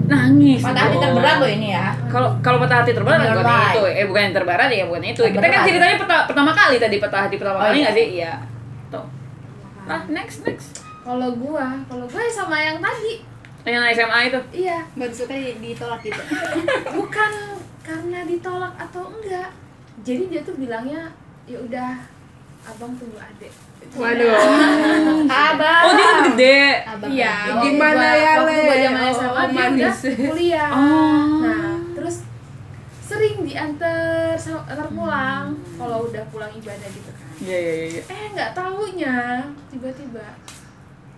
Nangis 0.07 0.59
Patah 0.61 0.83
hati 0.83 0.97
terberat 0.97 1.35
loh 1.37 1.49
ini 1.49 1.67
ya. 1.69 1.91
kalau 2.07 2.29
kalau 2.39 2.57
patah 2.57 2.77
hati 2.79 2.91
terberat 2.91 3.19
bukan 3.19 3.35
Terberat. 3.35 3.71
itu 3.71 3.83
eh 3.93 4.05
bukan 4.05 4.21
yang 4.23 4.35
terberat 4.35 4.69
ya 4.69 4.83
bukan 4.85 5.03
itu 5.05 5.21
kita 5.21 5.35
kan 5.35 5.43
Terberat. 5.43 5.65
ceritanya 5.65 5.95
peta- 5.97 6.25
pertama 6.25 6.51
kali 6.53 6.75
tadi 6.77 6.95
patah 6.97 7.21
hati 7.21 7.35
pertama 7.35 7.57
Oh, 7.57 7.63
kali 7.63 7.75
iya. 7.75 7.83
nggak 7.83 7.95
sih 7.95 8.07
iya 8.13 8.33
tuh 8.87 9.05
ah 9.85 10.01
next 10.07 10.37
next 10.41 10.69
Kalau 11.01 11.31
gua, 11.33 11.63
kalau 11.85 12.03
gua 12.05 12.19
sama 12.27 12.57
yang 12.57 12.79
tadi. 12.79 13.23
yang 13.63 13.83
SMA 13.89 14.19
itu 14.25 14.39
Iya, 14.53 14.83
Baru 14.93 15.07
suka 15.09 15.31
di- 15.31 15.55
ditolak 15.61 15.99
gitu. 16.01 16.19
bukan 16.97 17.31
karena 17.81 18.19
ditolak 18.23 18.75
atau 18.75 19.07
enggak. 19.09 19.47
Jadi 20.01 20.23
dia 20.27 20.43
tuh 20.43 20.55
bilangnya 20.55 21.07
ya 21.43 21.55
udah 21.57 21.95
abang 22.65 22.91
tunggu 22.93 23.15
adek. 23.15 23.51
Waduh 23.89 24.37
Abang. 25.27 25.81
oh 25.83 25.91
dia 25.91 26.07
lebih 26.11 26.23
gede 26.29 26.59
Abang 26.83 27.09
Iya, 27.09 27.33
waktu 27.49 27.63
Gimana 27.65 27.97
gua- 28.03 28.15
ya, 28.15 28.31
waktu 28.37 28.53
Le? 28.59 28.77
zaman 28.77 29.01
Oh, 29.01 29.11
SMA 29.11 29.43
dia 29.47 29.65
udah 29.67 29.93
kuliah. 30.27 30.69
Oh. 30.69 31.25
Nah, 31.41 31.67
terus 31.93 32.15
sering 32.99 33.35
diantar 33.41 34.35
antar 34.37 34.87
pulang 34.87 35.45
kalau 35.73 35.97
udah 36.05 36.23
pulang 36.27 36.51
ibadah 36.51 36.87
gitu 36.87 37.09
kan. 37.09 37.27
iya 37.39 37.57
iya 37.57 37.73
iya 37.89 38.01
Eh 38.05 38.25
nggak 38.31 38.51
taunya 38.51 39.15
tiba-tiba 39.67 40.25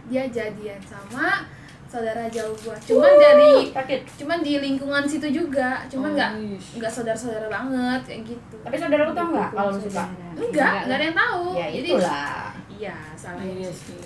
dia 0.05 0.23
jadian 0.25 0.79
sama 0.81 1.43
saudara 1.85 2.29
jauh 2.29 2.53
gua. 2.59 2.77
Cuman 2.77 3.13
dari 3.17 3.51
Sakit. 3.67 4.01
cuman 4.15 4.39
di 4.39 4.57
lingkungan 4.57 5.03
situ 5.03 5.25
juga, 5.27 5.81
cuman 5.85 6.13
nggak 6.13 6.31
Oh, 6.31 6.77
nggak 6.77 6.91
saudara-saudara 6.91 7.49
banget 7.49 8.01
kayak 8.05 8.21
gitu. 8.27 8.55
Tapi 8.61 8.75
saudara 8.77 9.01
lu 9.03 9.11
tau 9.11 9.27
nggak 9.27 9.49
kalau 9.51 9.71
lu 9.73 9.81
suka? 9.81 10.05
Enggak, 10.37 10.73
nggak 10.85 10.95
ada 10.95 11.03
yang 11.03 11.17
tahu. 11.17 11.45
Ya 11.55 11.67
Jadi 11.71 11.89
itulah. 11.89 12.48
Iya, 12.79 12.95
salah. 13.13 13.43
iya 13.43 13.67
sih 13.67 13.99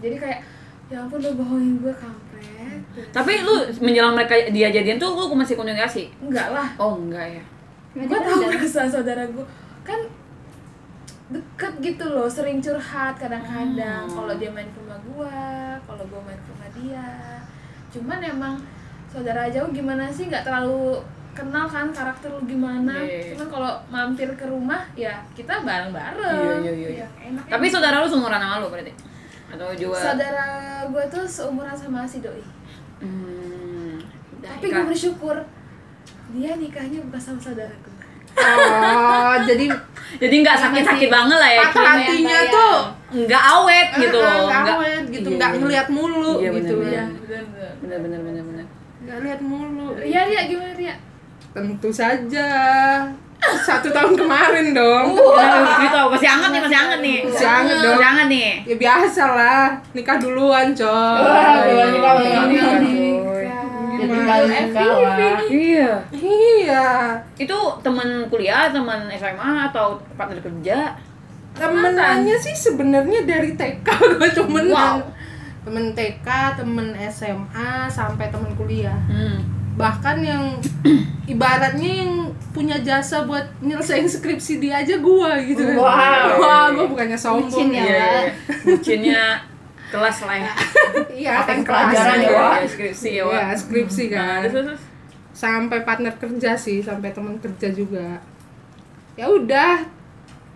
Jadi 0.00 0.16
kayak 0.20 0.40
ya 0.90 1.00
ampun 1.00 1.22
udah 1.22 1.34
bohongin 1.38 1.74
gue 1.80 1.94
kampret. 1.94 2.80
tapi 3.14 3.40
lu 3.46 3.54
menjelang 3.80 4.12
mereka 4.12 4.34
dia 4.50 4.68
jadian 4.68 4.98
tuh 4.98 5.14
lu 5.14 5.32
masih 5.32 5.54
komunikasi 5.56 6.10
Enggak 6.20 6.50
lah. 6.52 6.68
oh 6.76 6.98
enggak 6.98 7.40
ya 7.40 7.44
Gue 7.90 8.18
tahu 8.18 8.46
rasa 8.46 8.86
saudara 8.86 9.26
gue 9.26 9.46
kan 9.82 9.98
deket 11.30 11.72
gitu 11.78 12.04
loh, 12.10 12.26
sering 12.26 12.58
curhat 12.58 13.14
kadang-kadang. 13.14 14.02
Hmm. 14.02 14.14
Kalau 14.18 14.34
dia 14.34 14.50
main 14.50 14.66
ke 14.66 14.78
rumah 14.82 14.98
gue, 14.98 15.38
kalau 15.86 16.02
gue 16.10 16.20
main 16.26 16.38
ke 16.38 16.48
rumah 16.50 16.70
dia. 16.74 17.06
Cuman 17.94 18.18
emang 18.18 18.54
saudara 19.06 19.46
jauh 19.46 19.70
gimana 19.70 20.10
sih 20.10 20.26
nggak 20.26 20.42
terlalu 20.42 20.98
kenal 21.40 21.64
kan 21.64 21.88
karakter 21.88 22.28
lu 22.28 22.42
gimana. 22.44 22.92
Iya, 22.94 23.02
iya, 23.02 23.18
iya. 23.18 23.32
Cuman 23.32 23.48
kalau 23.48 23.72
mampir 23.88 24.28
ke 24.36 24.44
rumah 24.44 24.84
ya 24.92 25.16
kita 25.32 25.64
bareng-bareng. 25.64 26.60
Iya, 26.60 26.72
iya, 26.72 26.72
iya. 26.76 26.88
Ya, 27.00 27.08
enak 27.26 27.44
tapi 27.48 27.66
saudara 27.66 27.96
lu 27.98 28.06
seumuran 28.06 28.36
sama 28.36 28.60
lu 28.60 28.68
berarti 28.68 28.92
atau 29.50 29.66
juga 29.74 29.98
saudara 29.98 30.46
gue 30.84 31.04
tuh 31.08 31.24
seumuran 31.24 31.72
sama 31.72 32.04
si 32.04 32.20
doi. 32.20 32.44
Hmm, 33.00 33.96
Tapi 34.38 34.66
gue 34.68 34.84
bersyukur 34.86 35.36
dia 36.30 36.52
nikahnya 36.54 37.00
bukan 37.02 37.18
sama 37.18 37.40
saudara 37.40 37.72
gue. 37.74 37.88
oh 38.30 39.34
jadi 39.48 39.66
jadi 40.16 40.34
nggak 40.38 40.54
sakit-sakit 40.56 41.08
banget 41.08 41.34
lah 41.34 41.50
ya 41.50 41.60
patah 41.64 41.74
Kim, 41.74 41.82
ya. 41.82 41.90
hatinya 41.90 42.38
tuh 42.46 42.74
nggak 43.26 43.42
awet 43.42 43.88
gitu 43.98 44.16
loh 44.16 44.46
nggak 44.46 44.64
awet 44.70 45.02
gitu 45.10 45.28
Iya, 45.28 45.36
nggak 45.36 45.50
iya. 45.50 45.58
ngeliat 45.58 45.88
mulu 45.90 46.32
Iya, 46.38 46.50
gitu. 46.54 46.74
Iya, 46.78 47.02
benar-benar. 47.10 47.72
bener 47.82 47.98
bener 47.98 48.20
bener 48.22 48.42
bener 48.46 48.66
nggak 49.02 49.18
lihat 49.26 49.40
mulu 49.42 49.88
Ria, 49.98 50.20
Ria 50.30 50.42
gimana 50.46 50.72
Ria? 50.78 50.94
Tentu 51.50 51.88
saja. 51.90 52.48
Satu 53.40 53.88
tahun 53.88 54.14
kemarin 54.20 54.76
dong. 54.76 55.16
Nah, 55.16 55.80
gitu 55.80 56.00
masih 56.12 56.28
hangat 56.28 56.50
nih 56.52 56.60
masih 56.60 56.78
hangat 56.78 57.00
nih. 57.00 57.18
Masih 57.24 57.48
hangat 57.48 57.76
dong. 57.80 57.94
masih 57.96 58.06
hangat 58.06 58.26
nih. 58.28 58.50
Ya 58.68 58.76
biasa 58.76 59.24
lah 59.32 59.66
nikah 59.96 60.16
duluan 60.20 60.66
coy. 60.76 60.86
Wah, 61.24 61.64
duluan 61.64 61.88
nikah, 61.88 62.14
duluan. 62.20 62.80
teman 64.00 64.36
Iya. 65.50 65.92
iya. 66.12 66.86
Itu 67.36 67.58
teman 67.80 68.28
kuliah, 68.28 68.68
teman 68.68 69.08
SMA 69.12 69.72
atau 69.72 69.96
partner 70.16 70.40
kerja? 70.40 70.96
temenannya 71.50 72.36
sih 72.40 72.54
sebenarnya 72.54 73.26
dari 73.26 73.52
TK 73.58 73.84
gue 74.16 74.30
temenan 74.32 74.72
Wow. 74.72 74.98
temen 75.66 75.92
TK 75.92 76.26
temen 76.56 76.96
SMA 77.10 77.84
sampai 77.90 78.32
temen 78.32 78.54
kuliah. 78.56 78.96
Hmm. 79.10 79.59
Bahkan 79.80 80.16
yang 80.20 80.44
ibaratnya 81.32 81.90
yang 82.02 82.12
punya 82.50 82.76
jasa 82.78 83.22
buat 83.22 83.46
nyelesain 83.58 84.04
skripsi 84.04 84.58
dia 84.58 84.78
aja 84.78 84.98
gua 84.98 85.38
gitu 85.40 85.62
kan 85.64 85.76
Wow. 85.76 85.86
wah 86.36 86.66
gua 86.68 86.84
bukannya 86.86 87.14
sombong 87.14 87.46
Bucin 87.46 87.68
ya, 87.70 87.80
Iya, 87.80 87.94
Wak. 87.94 88.02
iya. 88.02 88.24
Bucinnya 88.66 89.22
kelas 89.88 90.18
lah 90.22 90.36
ya. 90.36 90.52
iya 91.12 91.34
kan 91.40 91.56
Apa 91.56 91.66
pelajaran 91.66 92.18
kelas 92.18 92.26
ya? 92.26 92.30
Iya, 92.30 92.66
skripsi 92.66 93.08
ya, 93.12 93.22
Wak. 93.24 93.34
Iya, 93.34 93.46
skripsi 93.56 94.04
Nah, 94.04 94.12
kan 94.12 94.40
terus. 94.46 94.80
sampai 95.30 95.78
partner 95.80 96.14
kerja 96.14 96.52
sih 96.54 96.78
sampai 96.78 97.10
teman 97.10 97.38
kerja 97.38 97.70
juga 97.70 98.18
ya 99.14 99.24
udah 99.26 99.80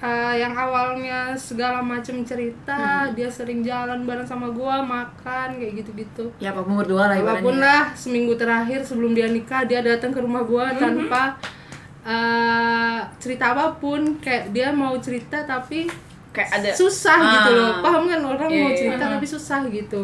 eh, 0.05 0.35
yang 0.37 0.53
awalnya 0.55 1.33
segala 1.35 1.81
macam 1.81 2.21
cerita 2.23 2.77
dia 3.11 3.27
sering 3.27 3.65
jalan 3.65 4.05
bareng 4.05 4.25
sama 4.25 4.53
gua 4.53 4.85
makan 4.85 5.57
kayak 5.57 5.81
gitu-gitu. 5.81 6.29
Ya, 6.37 6.53
apa 6.53 6.61
pun 6.61 6.77
berdua 6.77 7.09
lah 7.09 7.17
Apa 7.17 7.41
pun 7.41 7.57
lah 7.57 7.89
seminggu 7.95 8.37
terakhir 8.37 8.85
sebelum 8.85 9.13
dia 9.13 9.27
nikah 9.27 9.65
dia 9.65 9.81
datang 9.81 10.13
ke 10.13 10.21
rumah 10.21 10.45
gua 10.45 10.69
tanpa 10.77 11.41
eh, 12.05 12.99
cerita 13.17 13.57
apa 13.57 13.73
pun. 13.75 14.21
Kayak 14.21 14.53
dia 14.53 14.69
mau 14.71 14.93
cerita 15.01 15.41
tapi 15.43 15.89
Kayak 16.31 16.51
ada. 16.53 16.71
susah 16.75 17.17
Ah. 17.17 17.33
gitu 17.33 17.51
loh. 17.55 17.71
Paham 17.81 18.03
kan? 18.05 18.21
Orang 18.21 18.49
Iya, 18.51 18.61
mau 18.61 18.71
iya. 18.71 18.77
cerita 18.77 19.05
tapi 19.09 19.27
susah 19.27 19.61
gitu. 19.71 20.03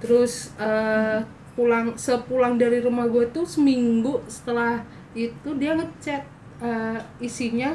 Terus 0.00 0.32
eh, 0.56 1.18
pulang 1.54 1.94
sepulang 1.94 2.56
dari 2.56 2.80
rumah 2.80 3.06
gue 3.06 3.30
tuh 3.30 3.44
seminggu 3.44 4.18
setelah 4.26 4.82
itu 5.14 5.50
dia 5.54 5.74
ngechat 5.74 6.22
eh, 6.58 6.98
isinya 7.20 7.70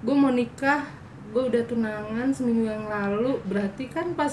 gue 0.00 0.14
mau 0.14 0.30
nikah 0.30 0.84
gue 1.30 1.42
udah 1.46 1.62
tunangan 1.62 2.28
seminggu 2.28 2.66
yang 2.66 2.86
lalu 2.86 3.38
berarti 3.44 3.86
kan 3.86 4.10
pas 4.12 4.32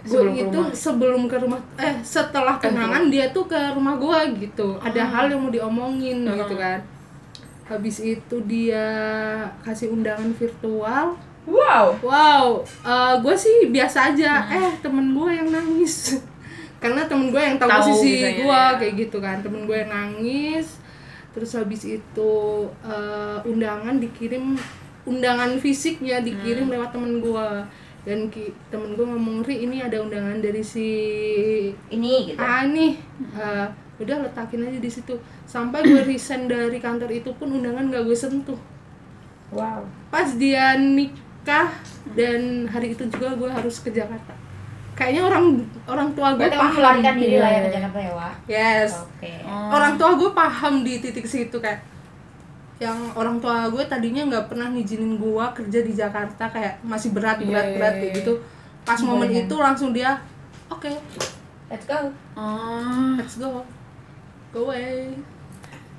gue 0.00 0.20
itu 0.32 0.46
rumah. 0.52 0.70
sebelum 0.70 1.26
ke 1.26 1.36
rumah 1.36 1.58
eh 1.76 1.98
setelah 2.00 2.56
tunangan 2.56 3.08
dia 3.08 3.28
tuh 3.28 3.44
ke 3.44 3.58
rumah 3.72 3.96
gue 3.96 4.18
gitu 4.40 4.78
ada 4.78 5.00
Ah. 5.00 5.08
hal 5.10 5.24
yang 5.28 5.40
mau 5.40 5.50
diomongin 5.50 6.22
gitu 6.22 6.54
kan 6.54 6.80
habis 7.66 7.98
itu 7.98 8.36
dia 8.44 8.86
kasih 9.60 9.90
undangan 9.90 10.30
virtual 10.32 11.16
Wow. 11.40 11.96
Wow, 12.04 12.62
gue 13.18 13.34
sih 13.34 13.72
biasa 13.72 14.12
aja. 14.12 14.44
Eh, 14.46 14.76
temen 14.78 15.16
gue 15.16 15.30
yang 15.32 15.48
nangis. 15.48 16.20
Karena 16.84 17.08
temen 17.08 17.32
gue 17.32 17.40
yang 17.40 17.56
tahu 17.56 17.66
Tahu 17.66 17.80
posisi 17.80 18.12
gue 18.38 18.44
ya. 18.46 18.76
kayak 18.76 18.94
gitu 19.00 19.18
kan. 19.18 19.40
Temen 19.40 19.64
gue 19.64 19.72
yang 19.74 19.88
nangis. 19.88 20.78
Terus 21.32 21.56
habis 21.56 21.82
itu 21.88 22.32
eh, 22.84 23.38
undangan 23.42 23.96
dikirim, 23.96 24.52
undangan 25.10 25.58
fisiknya 25.58 26.22
dikirim 26.22 26.70
lewat 26.70 26.94
temen 26.94 27.18
gue. 27.18 27.48
Dan 28.00 28.30
ki, 28.30 28.48
temen 28.70 28.94
gue 28.94 29.04
ngomong 29.04 29.44
ri 29.44 29.66
ini 29.66 29.82
ada 29.82 30.00
undangan 30.00 30.38
dari 30.38 30.62
si 30.62 30.88
Ini 31.90 32.32
gitu. 32.32 32.40
A 32.40 32.64
nih. 32.64 32.96
Eh, 33.34 33.66
udah 34.00 34.16
letakin 34.24 34.64
aja 34.64 34.78
di 34.78 34.88
situ. 34.88 35.12
Sampai 35.44 35.82
gue 35.82 36.00
resign 36.06 36.46
dari 36.46 36.78
kantor 36.78 37.10
itu 37.10 37.28
pun 37.34 37.50
undangan 37.50 37.90
gak 37.90 38.06
gue 38.06 38.14
sentuh 38.14 38.56
Wow. 39.50 39.82
pas 40.14 40.30
dia 40.38 40.78
nikah 40.78 41.74
dan 42.14 42.70
hari 42.70 42.94
itu 42.94 43.02
juga 43.10 43.34
gue 43.34 43.50
harus 43.50 43.82
ke 43.82 43.90
Jakarta 43.90 44.30
kayaknya 44.94 45.26
orang 45.26 45.66
orang 45.90 46.14
tua 46.14 46.38
gue 46.38 46.46
paham 46.46 46.70
melarikan 46.70 47.18
diri 47.18 47.34
lah 47.34 47.50
ya 47.50 47.60
ke 47.66 47.70
Jakarta 47.74 47.98
ya, 47.98 48.12
Wak? 48.14 48.34
yes 48.46 48.94
Oke. 48.94 49.42
Oh. 49.42 49.74
orang 49.74 49.98
tua 49.98 50.14
gue 50.14 50.30
paham 50.30 50.86
di 50.86 51.02
titik 51.02 51.26
situ 51.26 51.58
kayak 51.58 51.82
yang 52.80 52.96
orang 53.12 53.36
tua 53.36 53.68
gue 53.68 53.84
tadinya 53.84 54.24
nggak 54.26 54.48
pernah 54.48 54.72
ngizinin 54.72 55.14
gue 55.14 55.44
kerja 55.52 55.80
di 55.84 55.92
Jakarta 55.92 56.48
kayak 56.48 56.80
masih 56.80 57.12
berat 57.12 57.36
berat 57.38 57.66
Iya, 57.68 57.76
berat 57.76 57.92
iya, 57.92 58.00
kayak 58.00 58.10
iya. 58.10 58.18
gitu 58.24 58.32
pas 58.82 59.00
momen 59.00 59.28
Boleh. 59.28 59.44
itu 59.44 59.54
langsung 59.54 59.90
dia 59.92 60.16
oke 60.66 60.88
Let's 61.70 61.86
go. 61.86 61.94
Oh. 62.34 63.14
let's 63.14 63.36
go 63.36 63.62
go 64.50 64.60
away 64.66 65.14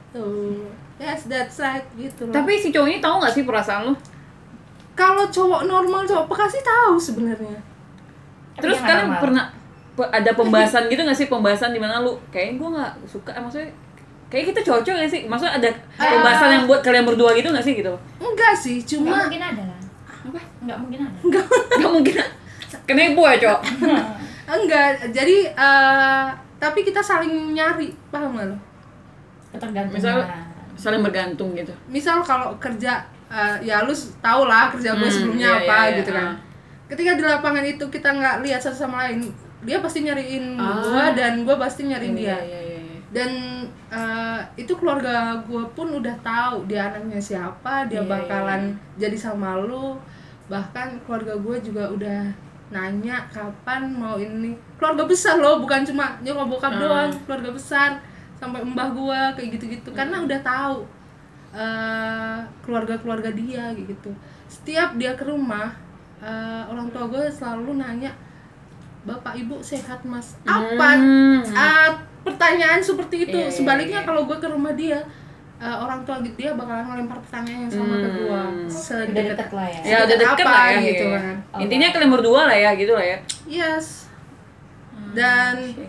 tuh 0.10 0.68
yes 0.98 1.24
that's 1.26 1.56
right 1.58 1.88
gitu 1.96 2.28
loh. 2.28 2.36
Tapi 2.36 2.60
si 2.60 2.70
cowok 2.70 2.88
ini 2.88 3.00
tahu 3.00 3.16
nggak 3.18 3.32
sih 3.32 3.44
perasaan 3.44 3.88
lu? 3.88 3.94
kalau 4.92 5.24
cowok 5.24 5.64
normal 5.64 6.04
cowok 6.04 6.28
peka 6.28 6.46
sih 6.50 6.62
tahu 6.62 7.00
sebenarnya 7.00 7.58
Terus 8.60 8.78
kalian 8.78 9.16
pernah 9.18 9.48
pe- 9.94 10.12
ada 10.12 10.32
pembahasan 10.36 10.86
gitu 10.86 11.02
nggak 11.02 11.16
sih 11.16 11.26
pembahasan 11.26 11.72
di 11.72 11.80
mana 11.80 12.04
lu 12.04 12.20
kayak 12.28 12.60
gue 12.60 12.70
nggak 12.70 12.92
suka 13.08 13.32
eh, 13.32 13.40
maksudnya 13.40 13.70
kayak 14.32 14.46
kita 14.50 14.62
cocok 14.64 14.94
gak 14.96 15.12
sih? 15.12 15.22
Maksudnya 15.28 15.60
ada 15.60 15.70
pembahasan 15.94 16.50
yang 16.54 16.64
buat 16.66 16.80
kalian 16.80 17.04
berdua 17.04 17.36
gitu 17.36 17.52
nggak 17.52 17.62
sih 17.62 17.76
gitu? 17.76 17.92
enggak 18.18 18.54
sih 18.56 18.80
Nggak 18.80 18.90
cuma 18.90 19.16
mungkin 19.20 19.44
ada 19.44 19.64
lah. 19.68 19.80
Apa? 20.24 20.40
Nggak 20.64 20.78
mungkin 20.80 21.00
ada. 21.02 21.18
Gak 21.76 21.92
mungkin 21.96 22.16
kenipu 22.84 23.22
ya 23.22 23.36
cowok. 23.38 23.62
Enggak, 24.52 24.90
jadi 25.12 25.38
eh, 25.48 26.26
tapi 26.58 26.80
kita 26.82 27.00
saling 27.00 27.32
nyari, 27.52 27.92
paham 28.08 28.36
gak 28.36 28.48
lo? 28.48 28.58
Ketergantungan. 29.50 29.96
Misal 29.96 30.18
saling 30.76 31.02
bergantung 31.02 31.52
gitu. 31.54 31.72
Misal 31.86 32.20
kalau 32.22 32.56
kerja, 32.58 33.00
eh, 33.28 33.56
ya 33.62 33.80
lu 33.82 33.92
tau 34.18 34.44
lah 34.44 34.68
kerja 34.70 34.92
gue 34.94 35.02
Hmm, 35.02 35.12
sebelumnya 35.14 35.50
iya, 35.50 35.60
apa 35.62 35.76
iya, 35.78 35.84
iya, 35.86 35.98
gitu 36.00 36.12
kan. 36.12 36.26
ah. 36.26 36.36
Ketika 36.88 37.12
di 37.16 37.24
lapangan 37.24 37.64
itu 37.64 37.86
kita 37.88 38.10
nggak 38.12 38.36
lihat 38.44 38.60
satu 38.60 38.76
sama 38.78 39.08
lain, 39.08 39.32
dia 39.62 39.80
pasti 39.80 40.04
nyariin 40.04 40.56
Ah. 40.56 40.80
gue 40.80 41.06
dan 41.16 41.34
gue 41.42 41.56
pasti 41.56 41.82
nyariin 41.86 42.16
dia. 42.16 42.36
Iya, 42.36 42.38
iya, 42.42 42.60
iya, 42.60 42.78
iya. 42.78 42.81
Dan 43.12 43.32
eh, 43.92 44.40
itu 44.56 44.72
keluarga 44.74 45.36
gue 45.44 45.64
pun 45.76 45.88
udah 45.92 46.16
tahu 46.24 46.64
dia 46.64 46.88
anaknya 46.88 47.20
siapa, 47.20 47.84
dia 47.92 48.00
Iya, 48.00 48.08
iya, 48.08 48.12
bakalan 48.12 48.62
jadi 48.96 49.18
sama 49.20 49.60
lu. 49.60 50.00
Bahkan 50.48 51.04
keluarga 51.04 51.36
gue 51.36 51.56
juga 51.62 51.92
udah 51.92 52.22
nanya 52.72 53.20
kapan 53.28 53.92
mau 53.92 54.16
ini. 54.16 54.56
Keluarga 54.80 55.04
besar 55.04 55.36
loh 55.38 55.60
bukan 55.60 55.84
cuma 55.84 56.16
nyokap 56.24 56.48
bokap 56.48 56.72
Ah. 56.72 56.80
doang 56.80 57.12
keluarga 57.28 57.52
besar 57.52 57.90
sampai 58.40 58.64
mbah 58.64 58.90
gue 58.90 59.20
kayak 59.36 59.50
gitu-gitu. 59.60 59.92
Karena 59.92 60.24
udah 60.24 60.40
tahu 60.40 60.88
eh, 61.52 62.40
keluarga-keluarga 62.64 63.28
dia 63.36 63.76
kayak 63.76 63.92
gitu. 63.92 64.12
Setiap 64.48 64.96
dia 64.96 65.12
ke 65.14 65.28
rumah 65.28 65.76
eh, 66.24 66.64
orang 66.64 66.88
tua 66.90 67.12
gue 67.12 67.28
selalu 67.28 67.76
nanya 67.76 68.16
bapak 69.04 69.36
ibu 69.36 69.60
sehat 69.60 70.00
mas? 70.08 70.40
Apa? 70.48 70.90
Hmm. 70.96 71.42
Ah, 71.52 71.92
pertanyaan 72.22 72.80
seperti 72.80 73.26
itu 73.26 73.38
Iya, 73.38 73.48
iya, 73.48 73.54
sebaliknya 73.54 74.00
iya. 74.02 74.08
kalau 74.08 74.22
gue 74.26 74.38
ke 74.38 74.48
rumah 74.48 74.74
dia 74.74 75.00
eh, 75.58 75.76
orang 75.78 76.02
tua 76.02 76.18
dia 76.22 76.52
bakalan 76.54 76.86
ngelempar 76.86 77.18
pertanyaan 77.22 77.66
yang 77.66 77.72
sama 77.72 77.94
ke 77.96 78.02
Hmm. 78.02 78.18
gue 78.18 78.26
Udah 78.26 78.70
sedekat 78.70 79.26
deket 79.32 79.50
lah 79.54 79.68
ya. 79.68 79.82
Ya 79.84 79.98
udah 80.04 80.18
deket 80.18 80.46
apa 80.46 80.52
lah 80.52 80.66
ya 80.68 80.80
gitu 80.82 81.06
kan. 81.06 81.36
Intinya 81.60 81.88
kalian 81.90 82.12
berdua 82.12 82.42
lah 82.50 82.58
ya 82.58 82.70
gitu 82.74 82.94
lah 82.94 83.06
ya. 83.06 83.18
yes 83.46 83.88
dan 85.12 85.54
Oke. 85.60 85.86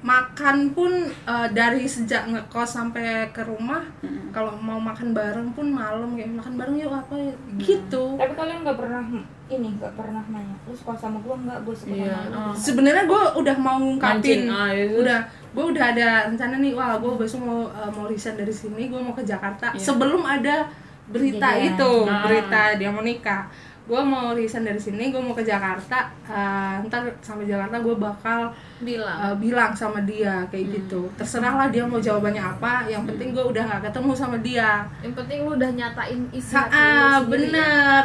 Makan 0.00 0.72
pun 0.72 0.88
eh, 1.06 1.48
dari 1.50 1.84
sejak 1.84 2.24
ngekos 2.26 2.70
sampai 2.72 3.28
ke 3.30 3.42
rumah 3.42 3.84
Mm-mm. 4.00 4.30
kalau 4.30 4.56
mau 4.56 4.80
makan 4.80 5.12
bareng 5.12 5.52
pun 5.52 5.68
malam 5.68 6.16
kayak 6.16 6.32
makan 6.32 6.54
bareng 6.56 6.74
yuk 6.74 6.88
apa 6.90 7.14
ya 7.14 7.32
gitu 7.58 8.16
Tapi 8.16 8.32
kalian 8.32 8.64
nggak 8.64 8.78
pernah 8.78 9.04
ini 9.50 9.66
nggak 9.76 9.92
pernah 9.92 10.22
nanya. 10.24 10.54
Lu 10.62 10.72
suka 10.72 10.94
sama 10.94 11.18
gua 11.18 11.34
nggak? 11.36 11.58
Gua 11.60 11.74
suka 11.74 11.90
Iya, 11.90 12.14
sama 12.14 12.22
lu. 12.24 12.38
oh. 12.40 12.54
sebenarnya 12.54 13.04
gue 13.04 13.22
udah 13.36 13.56
mau 13.58 13.76
ngungkapin 13.76 14.40
ah, 14.46 14.70
itu. 14.70 14.94
udah 14.96 15.20
gue 15.50 15.64
udah 15.66 15.84
ada 15.90 16.08
rencana 16.26 16.54
nih 16.56 16.72
wah 16.72 16.94
gue 16.96 17.12
besok 17.18 17.40
mau 17.42 17.66
uh, 17.66 17.90
mau 17.90 18.06
resign 18.06 18.38
dari 18.38 18.54
sini 18.54 18.86
gue 18.86 18.96
mau 18.96 19.10
ke 19.10 19.20
Jakarta 19.22 19.74
Iya. 19.74 19.82
sebelum 19.82 20.22
ada 20.22 20.70
berita 21.04 21.42
Kejadian. 21.50 21.74
itu 21.74 21.90
Ah. 22.06 22.22
berita 22.22 22.60
dia 22.78 22.88
mau 22.88 23.02
nikah 23.02 23.50
gue 23.90 24.02
mau 24.06 24.30
resign 24.38 24.62
dari 24.62 24.78
sini 24.78 25.10
gue 25.10 25.18
mau 25.18 25.34
ke 25.34 25.42
Jakarta 25.42 26.14
uh, 26.30 26.78
ntar 26.86 27.10
sampai 27.18 27.50
Jakarta 27.50 27.82
gue 27.82 27.94
bakal 27.98 28.54
bilang. 28.78 29.18
uh, 29.18 29.34
bilang 29.34 29.74
sama 29.74 29.98
dia 30.06 30.46
kayak 30.46 30.78
gitu. 30.78 31.10
Terserah 31.18 31.58
lah 31.58 31.66
dia 31.74 31.82
mau 31.82 31.98
jawabannya 31.98 32.38
apa 32.38 32.86
yang 32.86 33.02
penting 33.02 33.34
gue 33.34 33.42
udah 33.42 33.66
nggak 33.66 33.90
ketemu 33.90 34.12
sama 34.14 34.38
dia. 34.38 34.86
Yang 35.02 35.14
penting 35.18 35.38
lu 35.42 35.58
udah 35.58 35.70
nyatain 35.74 36.22
isi 36.30 36.54
Ha, 36.54 36.60
hati 36.62 36.70
lu 36.70 36.78
ah, 36.78 36.86
sendiri. 36.86 37.02
ya. 37.10 37.26
bener. 37.26 38.04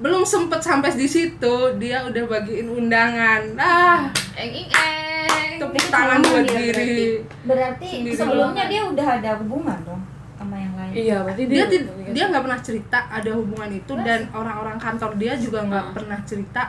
Belum 0.00 0.22
sempet 0.26 0.58
sampai 0.58 0.90
di 0.98 1.06
situ 1.06 1.54
dia 1.78 2.02
udah 2.02 2.22
bagiin 2.26 2.66
undangan. 2.66 3.42
Ah. 3.54 4.10
Eng 4.34 4.50
eng 4.50 4.70
eng. 4.74 5.50
Tepuk 5.62 5.86
tangan 5.94 6.18
buat 6.26 6.46
diri 6.50 7.22
Berarti. 7.46 7.86
Sendiri 8.02 8.16
sebelumnya 8.18 8.64
dia 8.66 8.82
udah 8.82 9.06
ada 9.22 9.30
hubungan 9.38 9.78
dong 9.86 10.02
sama 10.40 10.56
yang 10.56 10.72
lain. 10.72 10.92
Iya, 10.96 11.16
berarti 11.20 11.44
dia 11.44 11.64
dia 11.68 11.80
dia 12.10 12.24
nggak 12.26 12.42
pernah 12.42 12.60
cerita 12.60 12.98
ada 13.06 13.30
hubungan 13.30 13.68
itu 13.70 13.92
dan 14.00 14.24
orang-orang 14.32 14.76
kantor 14.76 15.12
dia 15.14 15.36
juga 15.36 15.60
nggak 15.62 15.84
Ah. 15.84 15.92
pernah 15.92 16.18
cerita 16.24 16.62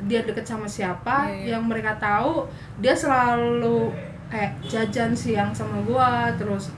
dia 0.00 0.24
deket 0.24 0.42
sama 0.42 0.64
siapa 0.64 1.28
Iya, 1.28 1.36
iya. 1.36 1.46
yang 1.52 1.68
mereka 1.68 1.92
tahu 1.94 2.48
dia 2.80 2.96
selalu 2.96 3.92
kayak 4.26 4.56
jajan 4.64 5.12
siang 5.12 5.52
sama 5.52 5.76
gua 5.84 6.32
terus 6.34 6.72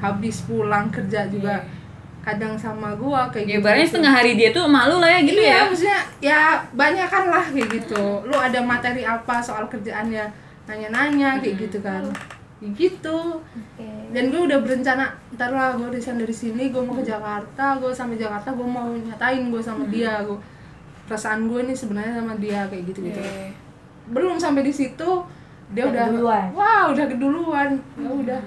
habis 0.00 0.40
pulang 0.42 0.88
kerja 0.88 1.28
juga 1.28 1.60
kadang 2.22 2.56
sama 2.56 2.94
gua 2.94 3.28
kayak 3.28 3.44
Ya, 3.44 3.50
gitu 3.50 3.60
ibaratnya 3.60 3.86
setengah 3.86 4.12
hari 4.14 4.32
dia 4.32 4.48
tuh 4.50 4.64
malu 4.64 4.96
lah 4.96 5.10
ya 5.10 5.20
gitu 5.20 5.36
iya, 5.36 5.52
ya. 5.52 5.60
maksudnya 5.68 6.00
ya 6.20 6.40
banyak 6.72 7.04
kan 7.06 7.24
lah 7.28 7.44
kayak 7.44 7.68
gitu 7.68 8.04
lu 8.22 8.32
ada 8.32 8.58
materi 8.62 9.04
apa 9.04 9.36
soal 9.38 9.68
kerjaannya 9.68 10.24
nanya-nanya 10.64 11.36
kayak 11.36 11.56
gitu 11.60 11.78
kan 11.82 12.00
gitu 12.64 13.42
Oke. 13.42 13.88
dan 14.10 14.24
gue 14.28 14.40
udah 14.40 14.58
berencana 14.58 15.04
ntar 15.32 15.50
lah 15.50 15.74
gue 15.74 15.90
resign 15.90 16.14
dari 16.16 16.30
sini 16.32 16.68
gue 16.68 16.78
mau 16.78 16.94
ke 16.94 17.02
Jakarta 17.02 17.74
gue 17.76 17.90
sampai 17.90 18.14
Jakarta 18.14 18.50
gue 18.50 18.62
mau 18.64 18.86
nyatain 18.88 19.50
gue 19.50 19.58
sama 19.58 19.82
dia 19.86 20.22
gue 20.22 20.38
perasaan 21.02 21.44
gue 21.44 21.60
nih 21.64 21.74
sebenarnya 21.74 22.14
sama 22.16 22.34
dia 22.36 22.62
kayak 22.64 22.84
gitu 22.86 23.02
gitu 23.02 23.18
Iya. 23.18 23.50
belum 24.08 24.36
sampai 24.36 24.62
di 24.62 24.70
situ 24.70 25.10
dia 25.68 25.82
Udah 25.82 25.90
udah 25.90 26.04
keduluan. 26.08 26.46
wah 26.52 26.82
udah 26.88 27.06
keduluan 27.06 27.70
ya 27.96 28.08
udah 28.08 28.40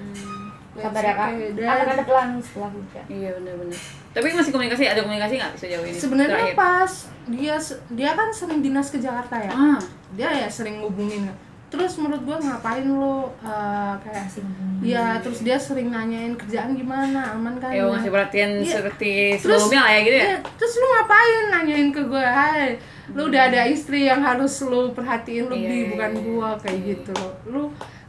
Sampai 0.76 1.00
ada 1.00 1.12
kak. 1.16 1.28
Oke, 1.32 1.46
dan 1.56 1.68
Akan 1.72 1.88
ada 1.88 2.04
pelangi 2.04 2.40
setelah 2.44 2.68
hujan. 2.68 3.04
Iya 3.08 3.30
benar-benar. 3.32 3.80
Tapi 4.12 4.26
masih 4.28 4.52
komunikasi, 4.52 4.84
ada 4.84 5.00
komunikasi 5.00 5.34
nggak 5.40 5.52
sejauh 5.56 5.84
ini? 5.88 5.96
sebenarnya 5.96 6.52
pas 6.52 6.92
dia 7.26 7.56
dia 7.90 8.10
kan 8.12 8.28
sering 8.28 8.60
dinas 8.60 8.92
ke 8.92 9.00
Jakarta 9.00 9.40
ya 9.40 9.48
Ah, 9.48 9.80
dia 10.12 10.28
ya 10.36 10.44
sering 10.44 10.84
ngubungin 10.84 11.32
terus 11.76 11.94
menurut 11.96 12.22
gue 12.22 12.36
ngapain 12.38 12.84
lo 12.84 13.06
uh, 13.38 13.94
kayak 13.98 14.24
Asing. 14.24 14.48
ya 14.80 15.16
terus 15.18 15.40
dia 15.40 15.56
sering 15.56 15.88
nanyain 15.88 16.32
kerjaan 16.32 16.72
gimana 16.72 17.30
aman 17.30 17.56
kan 17.56 17.70
ya 17.70 17.84
ngasih 17.86 18.08
perhatian 18.08 18.50
Iya. 18.58 18.72
seperti 18.74 19.12
Terus- 19.36 19.62
sebelumnya 19.62 19.80
lah 19.80 19.90
ya 19.90 20.00
gitu 20.02 20.16
ya. 20.16 20.24
Iya, 20.26 20.36
terus 20.54 20.72
lu 20.74 20.86
ngapain 20.88 21.42
nanyain 21.50 21.88
ke 21.90 22.00
gue 22.02 22.24
hai 22.24 22.64
lu 23.08 23.22
udah 23.26 23.42
ada 23.46 23.62
istri 23.66 24.04
yang 24.04 24.18
harus 24.18 24.52
lu 24.62 24.90
perhatiin 24.90 25.46
lebih 25.46 25.62
Iya, 25.62 25.78
iya, 25.78 25.90
bukan 25.90 26.10
iya. 26.10 26.22
gua 26.22 26.48
kayak 26.56 26.80
gitu 26.84 27.10
loh 27.14 27.32
lu 27.46 27.62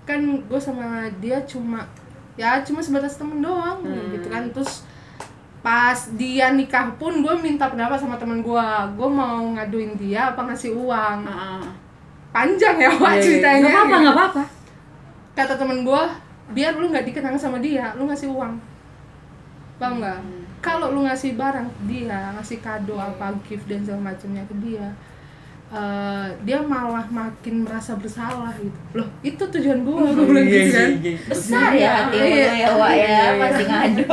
kan 0.03 0.19
gue 0.41 0.60
sama 0.60 0.88
dia 1.17 1.38
cuma 1.43 1.84
ya 2.34 2.62
cuma 2.62 2.80
sebatas 2.80 3.15
temen 3.15 3.39
doang 3.39 3.80
Hmm. 3.80 4.10
gitu 4.12 4.27
kan 4.27 4.47
terus 4.49 4.88
pas 5.60 5.97
dia 6.13 6.49
nikah 6.49 6.95
pun 6.95 7.19
gue 7.19 7.34
minta 7.36 7.67
pendapat 7.67 7.97
sama 7.97 8.15
temen 8.15 8.39
gue 8.39 8.65
gue 8.93 9.10
mau 9.12 9.41
ngaduin 9.51 9.93
dia 9.95 10.32
apa 10.32 10.45
ngasih 10.45 10.71
uang 10.71 11.19
Ah, 11.23 11.60
ah. 11.60 11.65
Panjang 12.38 12.78
ya 12.78 12.89
pak 12.93 13.12
iya. 13.12 13.21
ceritanya 13.21 13.58
Nggak 13.60 13.73
apa-apa, 13.73 13.95
nggak 13.97 14.15
apa-apa. 14.15 14.43
kata 15.34 15.54
temen 15.56 15.78
gue 15.82 16.04
biar 16.47 16.73
lu 16.73 16.86
nggak 16.88 17.06
dikenang 17.06 17.36
sama 17.36 17.58
dia 17.58 17.93
lu 17.93 18.06
ngasih 18.06 18.30
uang 18.30 18.54
paham 19.78 19.93
nggak 19.97 20.17
Hmm. 20.17 20.43
kalau 20.60 20.89
lu 20.89 21.06
ngasih 21.06 21.34
barang 21.34 21.65
dia 21.86 22.34
ngasih 22.34 22.58
kado 22.60 22.97
apa 22.97 23.30
gift 23.43 23.65
dan 23.65 23.82
segala 23.82 24.10
macamnya 24.10 24.43
ke 24.43 24.56
dia 24.60 24.88
eh, 25.69 26.27
dia 26.41 26.60
malah 26.60 27.03
makin 27.06 27.62
merasa 27.62 27.93
bersalah 27.93 28.56
gitu 28.56 28.80
loh 28.93 29.08
itu 29.21 29.39
tujuan 29.39 29.80
gue 29.80 29.95
gue 30.08 30.25
bilang 30.30 30.47
gitu 30.47 30.69
kan 30.71 30.89
Besar 31.27 31.69
ya 31.73 31.91
hati 32.03 32.17
Iya. 32.17 32.47
ya, 32.56 32.67
Wak 32.73 32.89
Iya, 32.89 33.03
ya, 33.03 33.19
iya. 33.19 33.36
masih 33.36 33.65
ngadu. 33.65 34.08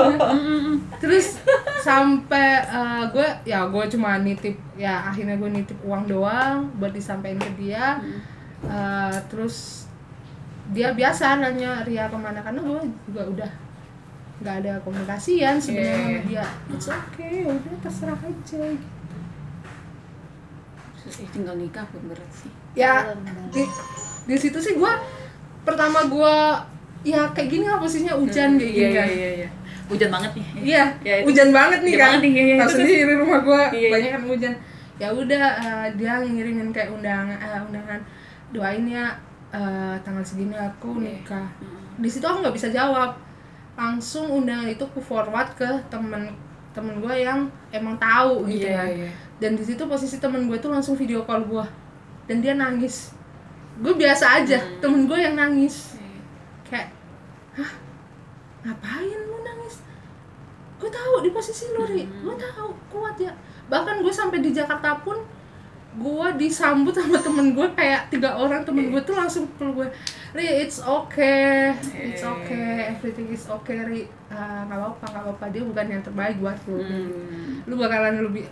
terus 1.03 1.27
sampai 1.79 2.49
eh, 2.61 3.03
gue 3.09 3.29
ya 3.45 3.65
gue 3.65 3.85
cuma 3.89 4.19
nitip 4.19 4.57
ya 4.75 5.05
akhirnya 5.05 5.37
gue 5.37 5.51
nitip 5.53 5.79
uang 5.83 6.05
doang 6.05 6.67
buat 6.77 6.91
disampaikan 6.91 7.39
ke 7.41 7.53
dia 7.57 7.99
Eh, 8.65 9.17
terus 9.29 9.85
dia 10.73 10.89
biasa 10.91 11.37
nanya 11.37 11.85
Ria 11.85 12.09
ke 12.09 12.17
mana 12.17 12.41
karena 12.41 12.57
gue 12.59 12.81
juga 13.05 13.23
udah 13.29 13.51
nggak 14.35 14.57
ada 14.59 14.73
komunikasian 14.81 15.61
sebenarnya 15.61 15.93
Iya, 15.93 16.01
sama 16.01 16.09
iya. 16.09 16.21
dia 16.25 16.47
it's 16.73 16.89
okay 16.89 17.45
udah 17.45 17.75
terserah 17.79 18.17
aja 18.17 18.61
gitu. 18.73 19.04
Ih, 21.07 21.29
tinggal 21.31 21.55
nikah 21.55 21.85
pun 21.87 22.01
berat 22.07 22.31
sih. 22.31 22.49
ya 22.73 23.07
di, 23.49 23.63
di 24.25 24.35
situ 24.35 24.57
sih 24.57 24.75
gue 24.75 24.93
pertama 25.63 26.05
gue 26.05 26.35
ya 27.05 27.29
kayak 27.31 27.49
gini 27.49 27.65
lah 27.65 27.77
posisinya 27.77 28.15
hujan 28.15 28.57
kayak 28.57 28.73
gini 28.73 28.83
Iya, 28.83 28.91
kan 28.95 29.07
iya, 29.07 29.15
iya, 29.15 29.31
iya. 29.39 29.49
Hujan 29.85 30.09
banget 30.09 30.33
nih. 30.33 30.47
Iya, 30.65 30.85
Ya, 30.99 31.15
itu. 31.15 31.25
hujan 31.29 31.49
banget 31.51 31.79
nih 31.79 31.93
Hujan 31.93 32.01
kan. 32.01 32.09
banget 32.09 32.21
nih, 32.25 32.33
iya, 32.33 32.43
iya. 32.43 32.57
Terus, 32.59 32.73
sendiri 32.75 33.13
rumah 33.15 33.41
gua 33.41 33.63
Iya, 33.67 33.77
iya. 33.79 33.91
banyak 33.93 34.11
kan 34.11 34.23
hujan. 34.25 34.55
Ya 34.95 35.09
udah 35.13 35.45
eh, 35.61 35.87
dia 35.95 36.13
ngirimin 36.17 36.69
kayak 36.71 36.91
undangan 36.91 37.37
eh, 37.37 37.61
undangan 37.63 38.01
doain 38.51 38.85
ya 38.87 39.07
eh, 39.51 39.95
tanggal 40.01 40.25
segini 40.25 40.55
aku 40.55 40.89
Iya. 40.97 41.21
nikah. 41.21 41.47
Di 41.95 42.09
situ 42.09 42.25
aku 42.25 42.41
nggak 42.41 42.57
bisa 42.57 42.69
jawab. 42.71 43.13
Langsung 43.75 44.25
undangan 44.33 44.65
itu 44.65 44.85
ku 44.89 44.99
forward 44.99 45.53
ke 45.53 45.69
temen 45.87 46.33
temen 46.73 46.99
gue 46.99 47.15
yang 47.17 47.45
emang 47.71 47.95
tahu 47.97 48.49
gitu 48.49 48.65
Iya, 48.65 48.75
kan. 48.75 48.89
iya. 48.89 49.11
Dan 49.45 49.61
di 49.61 49.65
situ 49.69 49.85
posisi 49.85 50.17
temen 50.17 50.49
gue 50.49 50.57
tuh 50.57 50.73
langsung 50.73 50.97
video 50.97 51.21
call 51.29 51.45
gua. 51.45 51.69
Dan 52.25 52.41
dia 52.41 52.57
nangis. 52.57 53.13
Gue 53.77 53.93
biasa 53.93 54.41
aja, 54.41 54.57
Hmm. 54.57 54.81
temen 54.81 55.05
gue 55.05 55.21
yang 55.21 55.37
nangis. 55.37 56.01
Kayak 56.65 56.97
hah? 57.61 57.73
Ngapain 58.65 59.21
lu 59.29 59.45
nangis? 59.45 59.85
Gue 60.81 60.89
tahu 60.89 61.29
di 61.29 61.29
posisi 61.29 61.69
lu 61.77 61.85
ri. 61.85 62.09
Hmm. 62.09 62.25
gue 62.25 62.35
tahu 62.41 62.73
kuat 62.89 63.21
ya. 63.21 63.37
Bahkan 63.69 64.01
gue 64.01 64.09
sampai 64.09 64.41
di 64.41 64.49
Jakarta 64.57 64.97
pun 65.05 65.21
gue 65.95 66.29
disambut 66.41 66.97
sama 66.97 67.21
temen 67.21 67.53
gue 67.53 67.69
kayak 67.77 68.09
tiga 68.09 68.41
orang. 68.41 68.65
Temen 68.65 68.97
gue 68.97 69.03
tuh 69.05 69.13
langsung 69.13 69.45
peluk 69.61 69.85
gue 69.85 69.89
ri 70.41 70.65
it's 70.65 70.81
okay. 70.81 71.77
It's 72.01 72.25
okay. 72.25 72.97
Everything 72.97 73.29
is 73.29 73.45
okay 73.45 73.85
ri. 73.85 74.01
Ah, 74.33 74.65
nggak 74.65 74.81
apa-apa 74.81 75.05
nggak 75.05 75.23
apa-apa. 75.29 75.45
Dia 75.53 75.63
bukan 75.69 75.85
yang 75.93 76.01
terbaik 76.01 76.41
buat 76.41 76.57
lu. 76.65 76.81
Hmm. 76.81 77.61
lu 77.69 77.77
bakalan 77.77 78.25
lebih 78.25 78.49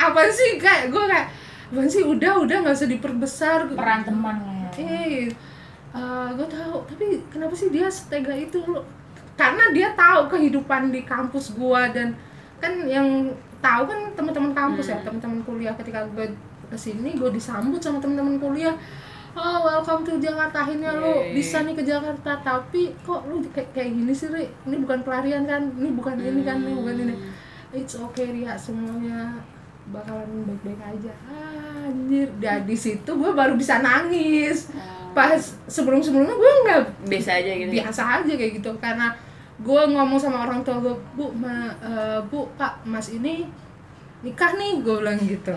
apa 0.00 0.20
sih? 0.32 0.56
Kayak 0.56 0.88
gue 0.88 1.04
kayak 1.04 1.26
apa 1.70 1.80
sih? 1.86 2.02
Udah 2.02 2.40
udah 2.40 2.56
nggak 2.64 2.76
usah 2.76 2.88
diperbesar. 2.88 3.58
Peran 3.76 4.00
teman 4.02 4.36
lah 4.40 4.56
ya. 4.56 4.70
eh 4.80 6.28
gue 6.30 6.46
tahu 6.46 6.86
tapi 6.86 7.18
kenapa 7.28 7.52
sih 7.52 7.68
dia 7.68 7.90
setega 7.90 8.32
itu? 8.32 8.62
Lu- 8.64 8.86
karena 9.34 9.72
dia 9.72 9.88
tahu 9.96 10.28
kehidupan 10.28 10.92
di 10.92 11.00
kampus 11.08 11.56
gua 11.56 11.88
dan 11.88 12.12
kan 12.60 12.84
yang 12.84 13.32
tahu 13.64 13.88
kan 13.88 14.12
teman-teman 14.12 14.52
kampus 14.52 14.92
ya 14.92 15.00
teman-teman 15.04 15.40
kuliah. 15.44 15.74
Ketika 15.76 16.04
gue 16.16 16.28
ke 16.70 16.76
sini 16.78 17.18
gue 17.18 17.30
disambut 17.34 17.82
sama 17.82 17.98
teman-teman 17.98 18.38
kuliah. 18.38 18.76
Oh 19.30 19.62
welcome 19.62 20.02
to 20.02 20.18
Jakarta. 20.18 20.66
Akhirnya 20.66 20.90
lu 20.94 21.06
Yeay. 21.06 21.34
bisa 21.38 21.62
nih 21.62 21.74
ke 21.78 21.82
Jakarta 21.86 22.38
tapi 22.42 22.90
kok 23.06 23.26
lu 23.30 23.38
kayak 23.54 23.70
kayak 23.74 23.94
gini 23.94 24.10
sih 24.10 24.26
Ri? 24.30 24.46
ini 24.66 24.76
bukan 24.82 25.02
pelarian 25.06 25.46
kan? 25.46 25.70
Ini 25.74 25.88
bukan 25.94 26.18
ini 26.18 26.42
kan? 26.42 26.58
Ini 26.62 26.72
bukan 26.74 26.94
ini. 26.98 27.14
It's 27.70 27.94
okay 27.94 28.30
Ria 28.34 28.58
semuanya 28.58 29.38
bakalan 29.90 30.26
baik-baik 30.44 30.80
aja. 30.80 31.12
Ah, 31.24 31.84
anjir. 31.84 32.28
Dan 32.36 32.62
di 32.62 32.74
situ 32.74 33.10
gue 33.10 33.30
baru 33.30 33.54
bisa 33.54 33.78
nangis. 33.78 34.70
Pas 35.10 35.36
sebelum-sebelumnya 35.66 36.32
gue 36.32 36.52
nggak 36.64 36.80
Biasa 37.04 37.30
aja 37.36 37.50
gitu. 37.52 37.70
biasa 37.72 38.02
aja 38.18 38.32
kayak 38.32 38.52
gitu. 38.56 38.70
Karena 38.76 39.10
gue 39.58 39.82
ngomong 39.88 40.16
sama 40.16 40.42
orang 40.42 40.60
tua 40.60 40.78
gue 40.78 40.94
bu 41.12 41.28
ma, 41.32 41.52
eh, 41.76 42.20
bu 42.24 42.48
pak 42.54 42.80
mas 42.82 43.10
ini 43.10 43.44
nikah 44.20 44.54
nih 44.54 44.78
gue 44.78 44.94
bilang 44.96 45.18
gitu. 45.18 45.54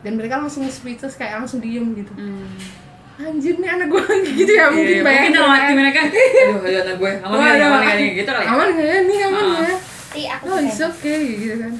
Dan 0.00 0.16
mereka 0.16 0.36
langsung 0.36 0.66
speechless 0.66 1.14
kayak 1.14 1.38
langsung 1.38 1.60
diem 1.60 1.92
gitu. 1.94 2.10
Hmm. 2.12 2.48
anjir 3.12 3.54
nih 3.54 3.68
anak 3.70 3.86
gue 3.86 4.02
gitu 4.40 4.50
ya 4.50 4.66
mungkin 4.66 4.88
Iya, 4.88 5.04
bayangin 5.04 5.20
mungkin 5.22 5.36
dalam 5.36 5.52
hati 5.52 5.72
mereka 5.76 5.98
aduh 6.02 6.58
aduh 6.58 6.80
anak 6.80 6.96
gue 6.96 7.12
aman 7.22 7.36
gak 7.36 7.52
nih 7.52 7.62
aman 7.62 7.80
gak 7.84 7.94
nih 7.94 8.08
gitu 8.16 8.30
kali 8.32 8.42
ya. 8.42 8.50
Aman 8.50 8.68
gak 8.72 8.82
ya? 8.82 8.98
Nih 9.04 9.18
aman 9.22 9.42
Ah. 9.44 9.52
gak 9.52 9.62
ya? 9.62 9.76
Ih, 10.12 10.26
aku 10.28 10.44
oh 10.48 10.58
it's 10.58 10.80
okay 10.82 11.18
gitu 11.36 11.54
kan 11.60 11.72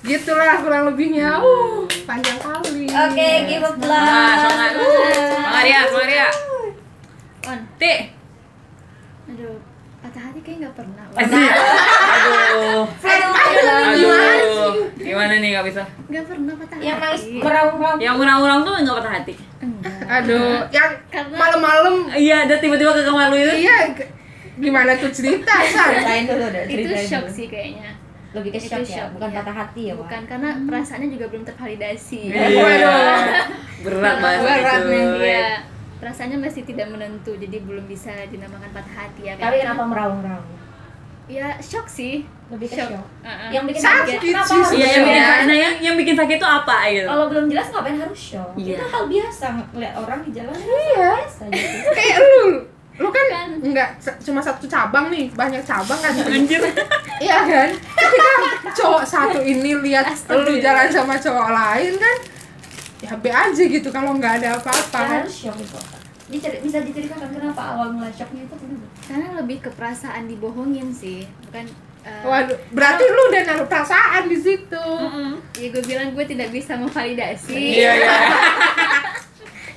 gitulah 0.00 0.56
kurang 0.58 0.82
lebihnya 0.86 1.36
uh 1.36 1.84
panjang 2.02 2.38
kali 2.38 2.88
Oke, 2.88 3.28
give 3.46 3.62
Semangat, 3.62 3.76
up 3.76 3.86
lah. 3.86 4.34
semangat. 4.42 4.72
Semangat 5.30 5.64
ya, 5.64 5.80
semangat 5.84 6.10
ya. 6.10 6.28
On. 7.42 7.58
Ti. 7.76 7.94
Aduh, 9.26 9.56
patah 10.00 10.22
hati 10.22 10.40
kayak 10.40 10.56
nggak 10.58 10.74
pernah. 10.74 11.04
Asik. 11.12 11.52
Aduh. 12.10 12.82
Aduh, 12.98 13.70
Aduh. 13.86 14.72
Gimana 14.96 15.32
nih 15.36 15.48
gak 15.52 15.64
bisa? 15.64 15.82
Nggak 16.04 16.24
pernah 16.26 16.54
patah 16.56 16.76
hati. 16.76 16.86
Yang 16.86 16.98
meraung-raung. 17.38 17.98
Yang 17.98 18.14
urang-urang 18.18 18.58
tuh 18.60 18.72
gak 18.76 18.96
patah 18.96 19.12
hati. 19.14 19.34
Enggak. 19.60 19.98
aduh 20.02 20.64
yang 20.70 20.90
Karena- 21.06 21.36
malam-malam 21.36 21.94
Iya, 22.10 22.36
ada 22.42 22.56
tiba-tiba 22.56 22.90
ke 22.90 23.04
kamar 23.04 23.28
lu 23.28 23.36
itu. 23.36 23.54
iya 23.60 23.92
gimana 24.56 24.96
tuh 24.96 25.08
cerita 25.10 25.52
san 25.64 26.24
dulu 26.26 26.48
deh, 26.48 26.64
Itu 26.66 26.96
shock 26.98 27.24
dulu. 27.24 27.32
sih 27.32 27.46
kayaknya. 27.46 27.92
Lebih 28.30 28.50
ke 28.54 28.60
shock 28.62 28.86
ya, 28.86 29.10
bukan 29.10 29.28
iya. 29.34 29.36
patah 29.42 29.54
hati 29.58 29.82
ya, 29.90 29.94
Wak. 29.98 30.06
Bukan 30.06 30.22
karena 30.30 30.50
perasaannya 30.62 31.08
juga 31.10 31.26
belum 31.34 31.42
tervalidasi. 31.42 32.30
Iya. 32.30 32.62
Waduh. 32.62 33.20
Berat 33.82 34.16
banget 34.22 34.40
Berat 34.62 34.82
nih. 34.86 35.04
Iya. 35.18 35.50
Perasaannya 35.98 36.38
masih 36.38 36.62
tidak 36.64 36.86
menentu, 36.94 37.34
jadi 37.36 37.56
belum 37.60 37.84
bisa 37.90 38.14
dinamakan 38.30 38.70
patah 38.70 38.94
hati 38.94 39.22
ya. 39.28 39.34
Tapi 39.34 39.66
kenapa 39.66 39.82
meraung-raung? 39.84 40.46
Ya 41.26 41.58
shock 41.62 41.86
sih. 41.86 42.26
Lebih 42.50 42.66
ke 42.70 42.82
shock. 42.82 42.90
Uh-uh. 43.22 43.50
Yang 43.54 43.64
bikin 43.70 43.82
Sakit 43.82 44.18
sakit, 44.18 44.18
kenapa 44.34 44.46
sih 44.50 44.58
harus 44.58 44.72
Iya, 44.74 44.86
yang 44.86 45.04
bikin 45.06 45.14
Iya. 45.14 45.26
sakit, 45.30 45.46
nah, 45.46 45.56
yang, 45.58 45.74
yang 45.78 45.94
bikin 45.94 46.14
sakit 46.18 46.36
itu 46.42 46.48
apa 46.48 46.76
gitu? 46.90 47.06
Kalau 47.06 47.24
belum 47.30 47.44
jelas 47.46 47.66
ngapain 47.70 47.98
harus 47.98 48.18
shock? 48.18 48.50
Iya. 48.58 48.74
Itu 48.74 48.84
hal 48.90 49.02
biasa 49.06 49.46
ngeliat 49.70 49.94
orang 49.94 50.20
di 50.26 50.30
jalan 50.34 50.54
Iya. 50.58 51.10
biasa 51.22 51.42
gitu. 51.50 51.88
kayak 51.98 52.16
lu 52.18 52.46
lu 53.00 53.08
kan 53.08 53.26
nggak 53.58 53.90
c- 53.96 54.18
cuma 54.22 54.38
satu 54.38 54.64
cabang 54.66 55.08
nih 55.08 55.32
banyak 55.32 55.62
cabang 55.62 55.96
kan 55.96 56.12
Anjir. 56.12 56.60
iya 57.24 57.38
kan 57.42 57.68
ketika 57.72 58.30
cowok 58.74 59.02
satu 59.02 59.40
ini 59.40 59.72
lihat 59.80 60.04
lu 60.28 60.52
jalan 60.58 60.84
sama 60.86 61.16
cowok 61.16 61.48
lain 61.50 61.96
kan 61.96 62.16
ya 63.00 63.16
be 63.16 63.30
aja 63.30 63.62
gitu 63.62 63.88
kalau 63.88 64.12
nggak 64.14 64.38
ada 64.38 64.48
apa-apa 64.54 64.98
Ya, 64.98 65.08
kan 65.08 65.18
harus 65.18 65.32
shock 65.34 65.56
itu. 65.56 65.80
Diceri- 66.30 66.60
bisa 66.60 66.78
diceritakan 66.78 67.32
kenapa 67.32 67.74
awal 67.74 67.90
mulai 67.90 68.12
shocknya 68.12 68.44
itu 68.44 68.54
kenapa? 68.54 68.86
Karena 69.02 69.28
lebih 69.34 69.58
ke 69.58 69.70
perasaan 69.70 70.28
dibohongin 70.28 70.92
sih, 70.92 71.24
bukan 71.42 71.66
uh, 72.04 72.22
waduh 72.22 72.54
berarti 72.70 73.02
lu 73.02 73.22
udah 73.26 73.42
naruh 73.44 73.66
perasaan 73.66 74.22
di 74.24 74.38
situ 74.38 74.86
Ya 75.56 75.66
gue 75.66 75.82
bilang 75.82 76.12
gue 76.12 76.24
tidak 76.24 76.52
bisa 76.52 76.76
memvalidasi. 76.76 77.56
Iya, 77.74 77.92
iya. 77.96 78.14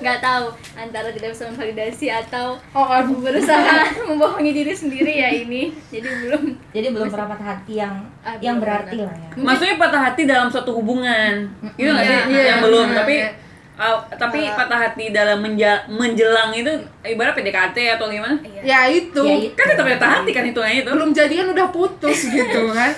nggak 0.03 0.19
tahu 0.19 0.45
antara 0.75 1.07
tidak 1.09 1.29
bisa 1.31 1.43
memvalidasi 1.47 2.07
atau 2.07 2.59
oh 2.69 2.85
aduh 2.85 3.17
berusaha 3.17 3.87
membohongi 4.07 4.51
diri 4.51 4.73
sendiri 4.73 5.13
ya 5.15 5.29
ini 5.33 5.71
jadi 5.87 6.03
belum 6.21 6.43
Jadi 6.69 6.87
belum 6.89 7.07
pernah 7.07 7.27
patah 7.29 7.47
hati 7.49 7.73
yang 7.75 7.95
Ah, 8.19 8.35
yang 8.37 8.57
berarti 8.57 8.97
lah 8.99 9.11
ya. 9.13 9.29
Maksudnya 9.35 9.75
patah 9.75 10.01
hati 10.01 10.23
dalam 10.23 10.47
suatu 10.47 10.71
hubungan. 10.73 11.43
Gitu 11.73 11.87
nggak 11.87 12.03
sih? 12.03 12.15
Iya, 12.15 12.23
iya, 12.29 12.41
yang 12.45 12.59
belum, 12.61 12.87
iya, 12.87 12.97
tapi 12.97 13.15
iya. 13.17 13.29
uh, 13.75 13.97
tapi 14.09 14.39
patah 14.49 14.79
hati 14.81 15.05
dalam 15.09 15.37
menja- 15.37 15.83
menjelang 15.87 16.49
itu 16.51 16.71
ibarat 17.01 17.33
PDKT 17.33 17.77
atau 17.93 18.07
gimana? 18.07 18.39
iya 18.41 18.61
ya 18.63 18.79
itu 18.89 19.21
Ya 19.21 19.35
itu. 19.41 19.53
Kan 19.53 19.65
tetap 19.69 19.85
patah 19.87 20.11
hati 20.17 20.31
kan 20.31 20.43
hitungannya 20.43 20.79
itu. 20.81 20.89
belum 20.89 21.11
jadian 21.11 21.47
udah 21.49 21.67
putus 21.69 22.19
gitu 22.27 22.71
kan 22.71 22.91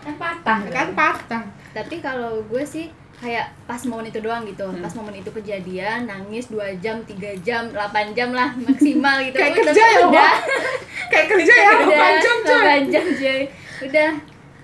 Kan 0.00 0.14
patah. 0.16 0.58
kan 0.66 0.88
patah 0.92 1.44
tapi 1.70 2.00
kalau 2.00 2.40
gue 2.42 2.64
sih 2.64 2.88
kayak 3.18 3.50
pas 3.66 3.82
momen 3.82 4.06
itu 4.06 4.18
doang 4.18 4.42
gitu 4.42 4.62
Hmm. 4.62 4.78
pas 4.78 4.94
momen 4.94 5.14
itu 5.14 5.26
kejadian 5.28 6.06
nangis 6.06 6.46
2 6.46 6.78
jam 6.78 7.02
3 7.02 7.18
jam 7.42 7.66
8 7.66 8.14
jam 8.14 8.30
lah 8.30 8.54
maksimal 8.56 9.18
gitu 9.20 9.34
Kayak 9.34 9.52
Udah, 9.52 9.64
kerja 9.66 9.84
ya, 9.84 9.98
udah 10.06 10.32
kayak 11.10 11.26
kerja 11.28 11.52
ya 11.52 11.70
udah 11.76 11.98
8 12.14 12.24
jam 12.24 12.36
coy 12.40 12.62
8 12.86 12.94
jam 12.94 13.06
coy 13.10 13.40
udah 13.78 14.10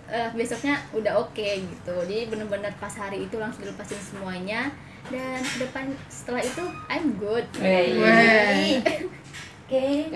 eh, 0.07 0.29
besoknya 0.33 0.75
udah 0.93 1.13
oke 1.19 1.49
gitu 1.67 1.95
jadi 2.05 2.23
bener-bener 2.27 2.71
pas 2.79 2.93
hari 2.93 3.27
itu 3.27 3.37
langsung 3.37 3.63
dilepasin 3.63 3.99
semuanya 3.99 4.71
dan 5.05 5.43
depan 5.59 5.85
setelah 6.07 6.41
itu 6.41 6.63
I'm 6.87 7.19
good 7.19 7.45
Wey. 7.59 7.93
Wey. 7.95 8.81
Oke. 9.65 10.13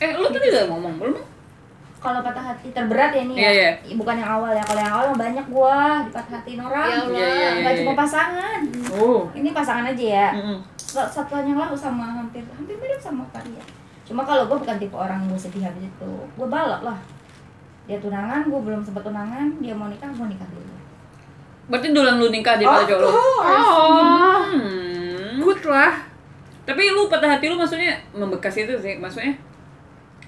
Eh, 0.00 0.12
lu 0.12 0.24
tadi 0.26 0.48
udah 0.48 0.64
ngomong 0.66 0.96
belum? 0.96 1.20
Kalau 2.06 2.20
patah 2.22 2.44
hati 2.46 2.68
terberat 2.70 3.10
ya 3.10 3.22
nih 3.24 3.34
Iya, 3.34 3.50
ya. 3.50 3.70
iya. 3.82 3.94
Bukan 3.94 4.14
yang 4.14 4.30
awal 4.32 4.50
ya. 4.50 4.62
Kalau 4.62 4.78
yang 4.78 4.94
awal 4.94 5.06
banyak 5.12 5.46
gua 5.48 5.76
dipatah 6.00 6.32
hatiin 6.32 6.60
orang. 6.60 6.86
Ya 6.86 6.96
Allah. 6.96 7.10
Iya, 7.10 7.26
iya, 7.26 7.34
iya, 7.34 7.48
Nggak 7.58 7.72
iya. 7.72 7.80
cuma 7.82 7.92
pasangan. 7.96 8.60
Oh. 8.94 9.20
Ini 9.32 9.48
pasangan 9.50 9.84
aja 9.84 10.06
ya. 10.06 10.28
Mm-mm. 10.32 10.58
Sa- 10.78 11.10
Satuan 11.10 11.42
yang 11.42 11.58
lalu 11.58 11.74
sama 11.74 12.06
hampir 12.16 12.46
hampir 12.48 12.74
mirip 12.76 12.96
sama 12.96 13.26
Faria. 13.26 13.58
Cuma 14.02 14.22
kalau 14.22 14.46
gua 14.46 14.54
bukan 14.56 14.76
tipe 14.76 14.94
orang 14.94 15.26
gue 15.26 15.34
sedih 15.36 15.66
habis 15.66 15.82
itu. 15.84 16.12
Gua 16.32 16.46
balap 16.46 16.80
lah. 16.80 16.98
Dia 17.84 17.98
tunangan, 17.98 18.46
gua 18.46 18.60
belum 18.60 18.80
sempet 18.80 19.02
tunangan. 19.02 19.58
Dia 19.58 19.74
mau 19.74 19.86
nikah, 19.86 20.06
gua 20.08 20.26
nikah 20.26 20.46
dulu. 20.46 20.74
Berarti 21.66 21.90
duluan 21.90 22.16
lu 22.16 22.30
nikah 22.30 22.54
daripada 22.54 22.86
cowok 22.86 23.00
lu. 23.00 23.08
oh 23.10 24.38
Hmm. 24.46 25.42
good 25.42 25.62
lah 25.64 25.98
Tapi 26.62 26.82
lu 26.88 27.06
patah 27.06 27.26
hati 27.28 27.46
lu 27.46 27.54
maksudnya 27.54 27.94
membekas 28.10 28.54
itu 28.56 28.74
sih, 28.76 28.94
maksudnya 28.96 29.34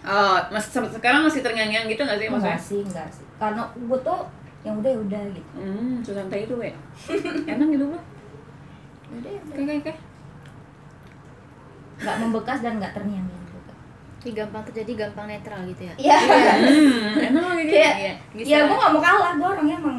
eh 0.09 0.38
mas 0.49 0.64
sekarang 0.71 1.21
masih 1.23 1.40
terngiang-ngiang 1.40 1.87
gitu 1.87 2.01
gak 2.01 2.16
sih 2.16 2.27
Enggak 2.27 2.40
maksudnya? 2.40 2.59
sih, 2.59 2.81
enggak 2.83 3.09
sih. 3.11 3.25
Karena 3.37 3.62
gua 3.79 3.99
tuh 4.01 4.21
yang 4.61 4.75
udah 4.77 4.88
ya 4.88 4.99
udah 4.99 5.23
gitu. 5.31 5.51
Hmm, 5.55 5.94
sesantai 6.01 6.40
itu 6.42 6.55
ya. 6.59 6.75
Enak 7.47 7.68
gitu 7.68 7.85
lu. 7.87 7.99
Udah 9.11 9.31
ya 9.31 9.40
udah. 9.40 9.55
Oke, 9.55 9.62
oke, 9.62 9.75
oke. 9.83 9.92
Nggak 11.99 12.16
membekas 12.18 12.59
dan 12.61 12.73
nggak 12.79 12.92
terngiang-ngiang 12.92 13.44
juga. 13.44 13.73
Jadi 14.18 14.31
gampang 14.35 14.62
terjadi 14.64 14.92
gampang 14.99 15.27
netral 15.27 15.61
gitu 15.64 15.83
ya 15.85 15.94
Iya. 15.97 16.16
Hmm, 16.18 17.27
enak 17.29 17.42
lagi 17.44 17.62
gitu. 17.64 17.75
Kayak 17.75 17.94
Iya, 17.94 18.12
bisa 18.33 18.49
ya 18.49 18.59
gua 18.64 18.77
nggak 18.77 18.92
mau 18.92 19.03
kalah. 19.03 19.33
Gua 19.37 19.49
orangnya 19.53 19.77
emang 19.77 19.99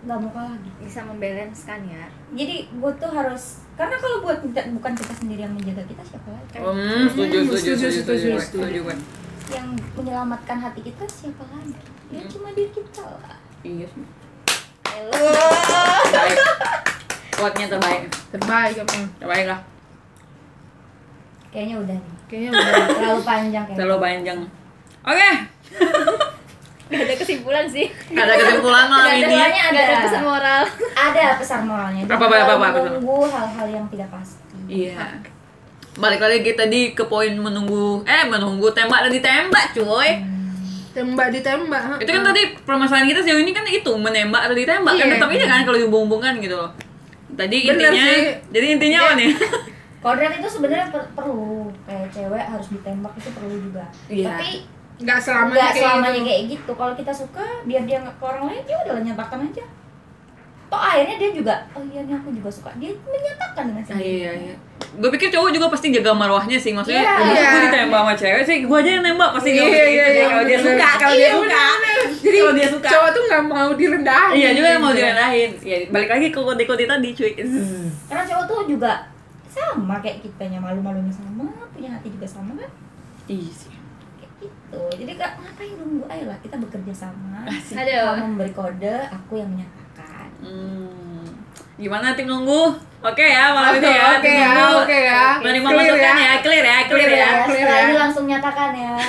nggak 0.00 0.18
mau 0.18 0.30
kalah 0.30 0.56
gitu. 0.58 0.76
bisa 0.80 1.00
membalance 1.04 1.60
kan 1.62 1.80
ya 1.84 2.04
Jadi 2.32 2.56
gua 2.74 2.90
tuh 2.94 3.10
harus 3.10 3.44
karena 3.80 3.96
kalau 3.96 4.16
buat 4.20 4.38
kita, 4.38 4.60
bukan 4.70 4.92
kita 4.92 5.12
sendiri 5.16 5.40
yang 5.40 5.56
menjaga 5.56 5.80
kita 5.88 6.02
siapa 6.04 6.28
lagi? 6.28 6.52
Hmm, 6.52 7.08
setuju, 7.08 7.36
Hmm, 7.40 7.48
setuju, 7.48 7.48
setuju, 7.48 7.56
setuju, 7.56 7.88
setuju, 7.88 7.88
setuju, 7.96 8.28
setuju. 8.36 8.60
setuju, 8.60 8.78
gue. 8.84 8.96
Yang 9.50 9.66
menyelamatkan 9.96 10.56
hati 10.60 10.80
kita 10.84 11.04
siapa 11.08 11.44
lagi? 11.48 11.72
Ya 12.10 12.20
Hmm. 12.20 12.28
cuma 12.28 12.48
diri 12.52 12.68
kita 12.68 13.02
lah. 13.08 13.40
Iya 13.60 13.86
sih. 13.88 14.04
Hello. 14.84 15.32
Baik. 16.12 16.36
Kuatnya 17.32 17.66
terbaik. 17.66 18.02
terbaik 18.30 18.74
emang 18.76 19.02
Terbaik 19.16 19.46
lah. 19.48 19.60
Kayaknya 21.48 21.76
udah 21.78 21.96
nih. 21.96 22.14
kayaknya 22.28 22.50
udah 22.52 22.74
Terlalu 22.92 23.22
panjang 23.24 23.64
kayaknya. 23.64 23.78
Terlalu 23.80 23.98
panjang. 23.98 24.38
Oke. 25.02 25.30
Gak 26.90 27.00
ada 27.00 27.14
kesimpulan 27.16 27.64
sih 27.64 27.86
Ada 28.08 28.34
kesimpulan 28.34 28.84
malam 28.84 29.06
Ada 29.06 29.16
ini. 29.16 29.30
doanya 29.30 29.62
Gak 29.64 29.72
ada 29.72 29.80
ada. 29.80 30.02
pesan 30.02 30.22
moral 30.22 30.62
Ada 30.92 31.24
pesan 31.38 31.60
moralnya. 31.64 32.02
Apa, 32.04 32.14
apa, 32.20 32.36
apa, 32.36 32.52
apa? 32.60 32.78
Menunggu 32.84 33.16
hal-hal 33.24 33.66
yang 33.68 33.86
tidak 33.86 34.08
pasti. 34.10 34.42
Iya. 34.66 34.98
Balik 35.92 36.18
lagi 36.18 36.40
kita 36.44 36.66
di 36.66 36.90
ke 36.90 37.04
poin 37.04 37.30
menunggu 37.30 38.02
eh 38.04 38.22
menunggu 38.24 38.70
tembak 38.70 39.02
dan 39.02 39.12
ditembak, 39.12 39.66
cuy. 39.72 40.10
tembak 40.90 41.30
ditembak 41.30 41.82
ha. 41.84 41.94
Itu 41.96 42.10
kan 42.10 42.22
tadi 42.24 42.42
permasalahan 42.60 43.06
kita 43.06 43.20
sejauh 43.20 43.38
ini 43.38 43.50
kan 43.50 43.62
itu 43.64 43.92
menembak 43.92 44.42
atau 44.44 44.56
ditembak 44.56 44.90
kan 44.92 45.04
Iya. 45.04 45.14
tetap 45.16 45.28
aja 45.28 45.46
kan 45.46 45.60
kalau 45.62 45.76
dihubung-hubungkan 45.76 46.38
gitu 46.38 46.54
loh. 46.56 46.70
Tadi 47.30 47.56
Bener 47.64 47.90
intinya 47.90 48.04
sih. 48.08 48.22
jadi 48.50 48.66
intinya 48.72 48.98
apa 49.00 49.12
nih? 49.14 49.30
Kodrat 50.00 50.32
itu 50.34 50.48
sebenarnya 50.48 50.86
per- 50.88 51.10
perlu 51.12 51.44
kayak 51.84 52.08
cewek 52.08 52.44
harus 52.44 52.66
ditembak 52.70 53.12
itu 53.14 53.30
perlu 53.30 53.54
juga. 53.60 53.84
Iya. 54.08 54.26
Tapi 54.32 54.50
nggak 55.00 55.18
selamanya 55.18 55.56
nggak 55.56 55.72
kayak 55.72 55.84
selamanya 55.86 56.12
gitu. 56.14 56.26
kayak 56.26 56.42
gitu. 56.50 56.72
Kalau 56.74 56.92
kita 56.94 57.12
suka 57.14 57.44
biar 57.64 57.82
dia 57.82 57.96
nggak 57.98 58.16
ke 58.16 58.24
orang 58.24 58.42
lain 58.46 58.62
ya 58.64 58.76
udahlah 58.78 59.02
nyatakan 59.02 59.40
aja. 59.42 59.64
Toh 60.70 60.78
akhirnya 60.78 61.16
dia 61.16 61.30
juga 61.32 61.54
oh 61.72 61.82
iya 61.82 62.00
nih 62.00 62.14
aku 62.14 62.28
juga 62.30 62.46
suka. 62.48 62.70
Dia 62.76 62.90
menyatakan 62.94 63.62
dengan 63.66 63.82
Ah, 63.82 63.88
sendiri. 63.88 64.10
iya 64.18 64.32
iya. 64.40 64.54
Gue 64.92 65.10
pikir 65.10 65.28
cowok 65.28 65.50
juga 65.50 65.66
pasti 65.66 65.90
jaga 65.90 66.10
marwahnya 66.12 66.54
sih 66.56 66.70
maksudnya. 66.70 67.00
Iya. 67.00 67.14
udah 67.16 67.26
Iya. 67.32 67.48
gue 67.48 67.60
ditembak 67.64 68.00
sama 68.00 68.14
cewek 68.14 68.42
sih, 68.44 68.58
gue 68.62 68.76
aja 68.76 68.90
yang 68.90 69.04
nembak 69.04 69.30
pasti 69.32 69.48
Iya, 69.48 69.58
iya, 69.58 69.66
gitu 69.66 69.90
iya, 69.90 70.06
sih. 70.06 70.22
Kalau 70.22 70.44
dia 70.44 70.56
bener. 70.56 70.66
suka, 70.68 70.88
kalau 70.96 71.10
dia 71.12 71.20
Iya, 71.20 71.32
suka. 71.32 71.62
jadi 72.20 72.38
Kalau 72.38 72.52
dia 72.52 72.68
suka. 72.68 72.88
cowok 72.88 73.10
tuh 73.10 73.22
nggak 73.24 73.42
mau 73.44 73.70
direndahin 73.72 74.34
Iya 74.36 74.50
juga 74.52 74.68
yang 74.68 74.80
mau 74.80 74.90
gitu. 74.90 74.98
direndahin. 75.00 75.50
Ya 75.60 75.76
balik 75.88 76.08
lagi 76.08 76.26
ke 76.28 76.38
kode-kode 76.38 76.84
tadi 76.86 77.08
cuy. 77.12 77.32
Karena 78.06 78.22
cowok 78.24 78.44
tuh 78.46 78.58
juga 78.68 78.92
sama 79.48 79.94
kayak 79.98 80.22
kitanya 80.22 80.58
malu-malunya 80.58 81.10
sama, 81.10 81.42
punya 81.68 81.90
hati 81.90 82.08
juga 82.08 82.26
sama 82.28 82.54
kan? 82.54 82.70
Iya 83.26 83.50
sih. 83.50 83.74
Gitu. 84.40 84.80
Jadi 84.96 85.12
kak 85.14 85.36
ngapain 85.36 85.74
nunggu? 85.76 86.04
Ayolah 86.08 86.38
kita 86.40 86.56
bekerja 86.56 86.92
sama. 86.96 87.44
Kamu 87.44 88.24
memberi 88.34 88.50
kode, 88.50 88.96
aku 89.06 89.36
yang 89.36 89.48
menyatakan. 89.48 90.28
Hmm. 90.40 91.28
Gimana 91.76 92.12
tim 92.12 92.24
nunggu? 92.24 92.72
Oke 93.00 93.24
ya 93.24 93.52
malam 93.52 93.76
ini 93.76 93.88
ya. 93.88 94.04
Oke 94.16 94.20
tim 94.22 94.36
ya, 94.36 94.48
nunggu. 94.52 94.76
oke 94.84 94.98
ya. 94.98 95.24
Menerima 95.38 95.68
Clear 95.68 95.80
masukan 95.80 96.00
ya. 96.00 96.12
ya, 96.20 96.34
clear 96.40 96.64
ya, 96.64 96.78
clear 96.82 96.88
Clear 96.88 97.10
ya. 97.10 97.16
ya. 97.16 97.28
Ya, 97.30 97.44
clear 97.44 97.60
setelah 97.60 97.76
ya. 97.76 97.84
ini 97.84 97.94
langsung 97.96 98.24
nyatakan 98.24 98.70
ya. 98.72 98.92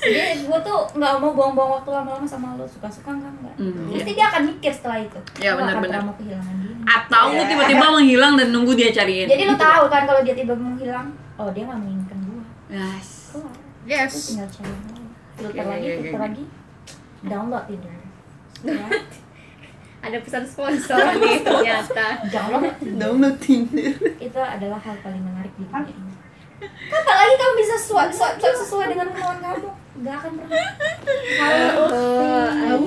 Jadi 0.00 0.48
gue 0.48 0.58
tuh 0.64 0.78
nggak 0.96 1.12
mau 1.20 1.36
buang-buang 1.36 1.70
waktu 1.76 1.90
lama-lama 1.92 2.24
sama 2.24 2.56
lo 2.56 2.64
suka-suka 2.64 3.12
enggak 3.12 3.32
enggak. 3.36 3.54
Hmm. 3.60 3.92
Pasti 3.92 4.12
dia 4.16 4.26
akan 4.32 4.42
mikir 4.48 4.72
setelah 4.72 4.96
itu. 4.96 5.20
Ya, 5.36 5.52
Lo 5.52 5.60
akan 5.60 5.76
benar-benar. 5.76 6.00
mau 6.08 6.14
kehilangan 6.16 6.54
dia. 6.56 6.74
Atau 6.88 7.24
lu 7.36 7.42
tiba-tiba 7.44 7.84
menghilang 7.92 8.32
dan 8.40 8.48
nunggu 8.48 8.72
dia 8.72 8.88
cariin. 8.90 9.28
Jadi 9.28 9.44
lo 9.44 9.54
tahu 9.60 9.92
kan 9.92 10.08
kalau 10.08 10.24
dia 10.24 10.32
tiba 10.32 10.56
menghilang, 10.56 11.12
oh 11.36 11.52
dia 11.52 11.68
nggak 11.68 11.80
menginginkan 11.84 12.18
gue. 12.24 12.42
Yes. 12.72 13.19
Yes 13.82 14.12
Lu 14.12 14.20
tinggal 14.36 14.48
cari. 14.50 14.74
Filter 15.36 15.56
Oke, 15.56 15.70
lagi, 15.72 15.88
filter 15.96 16.20
lagi. 16.20 16.44
Download 17.22 17.64
Tinder. 17.64 17.96
Ya. 18.60 18.86
Ada 20.04 20.16
pesan 20.24 20.44
sponsor 20.48 21.00
nih 21.16 21.44
ternyata 21.44 22.06
Download 22.28 22.76
Download 22.96 23.36
Tinder. 23.36 23.92
itu 24.16 24.40
adalah 24.40 24.80
hal 24.80 24.96
paling 25.00 25.20
menarik 25.20 25.52
di 25.54 25.64
dunia 25.64 25.92
ini. 25.92 26.12
Kapan 26.92 27.14
lagi 27.16 27.34
kamu 27.36 27.54
bisa 27.56 27.74
swipe, 27.80 28.12
swipe, 28.12 28.36
swipe 28.36 28.58
sesuai 28.58 28.86
dengan 28.92 29.08
kemauan 29.12 29.38
kamu? 29.40 29.68
Gak 30.00 30.14
akan 30.16 30.30
pernah. 30.36 30.64
Kalau 31.40 32.78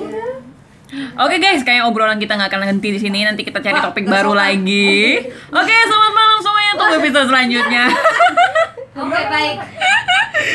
Oke 0.94 1.42
guys, 1.42 1.66
kayak 1.66 1.90
obrolan 1.90 2.22
kita 2.22 2.38
nggak 2.38 2.54
akan 2.54 2.70
henti 2.70 2.94
di 2.94 3.00
sini. 3.02 3.26
Nanti 3.26 3.42
kita 3.42 3.58
cari 3.58 3.82
Wah, 3.82 3.90
topik 3.90 4.06
baru 4.06 4.30
sopan. 4.30 4.42
lagi. 4.62 5.26
Oke, 5.50 5.74
selamat 5.74 6.12
malam 6.14 6.38
semuanya. 6.38 6.72
Tunggu 6.78 6.94
episode 7.02 7.26
selanjutnya. 7.26 7.84
Oke 8.94 9.20
baik. 9.26 9.56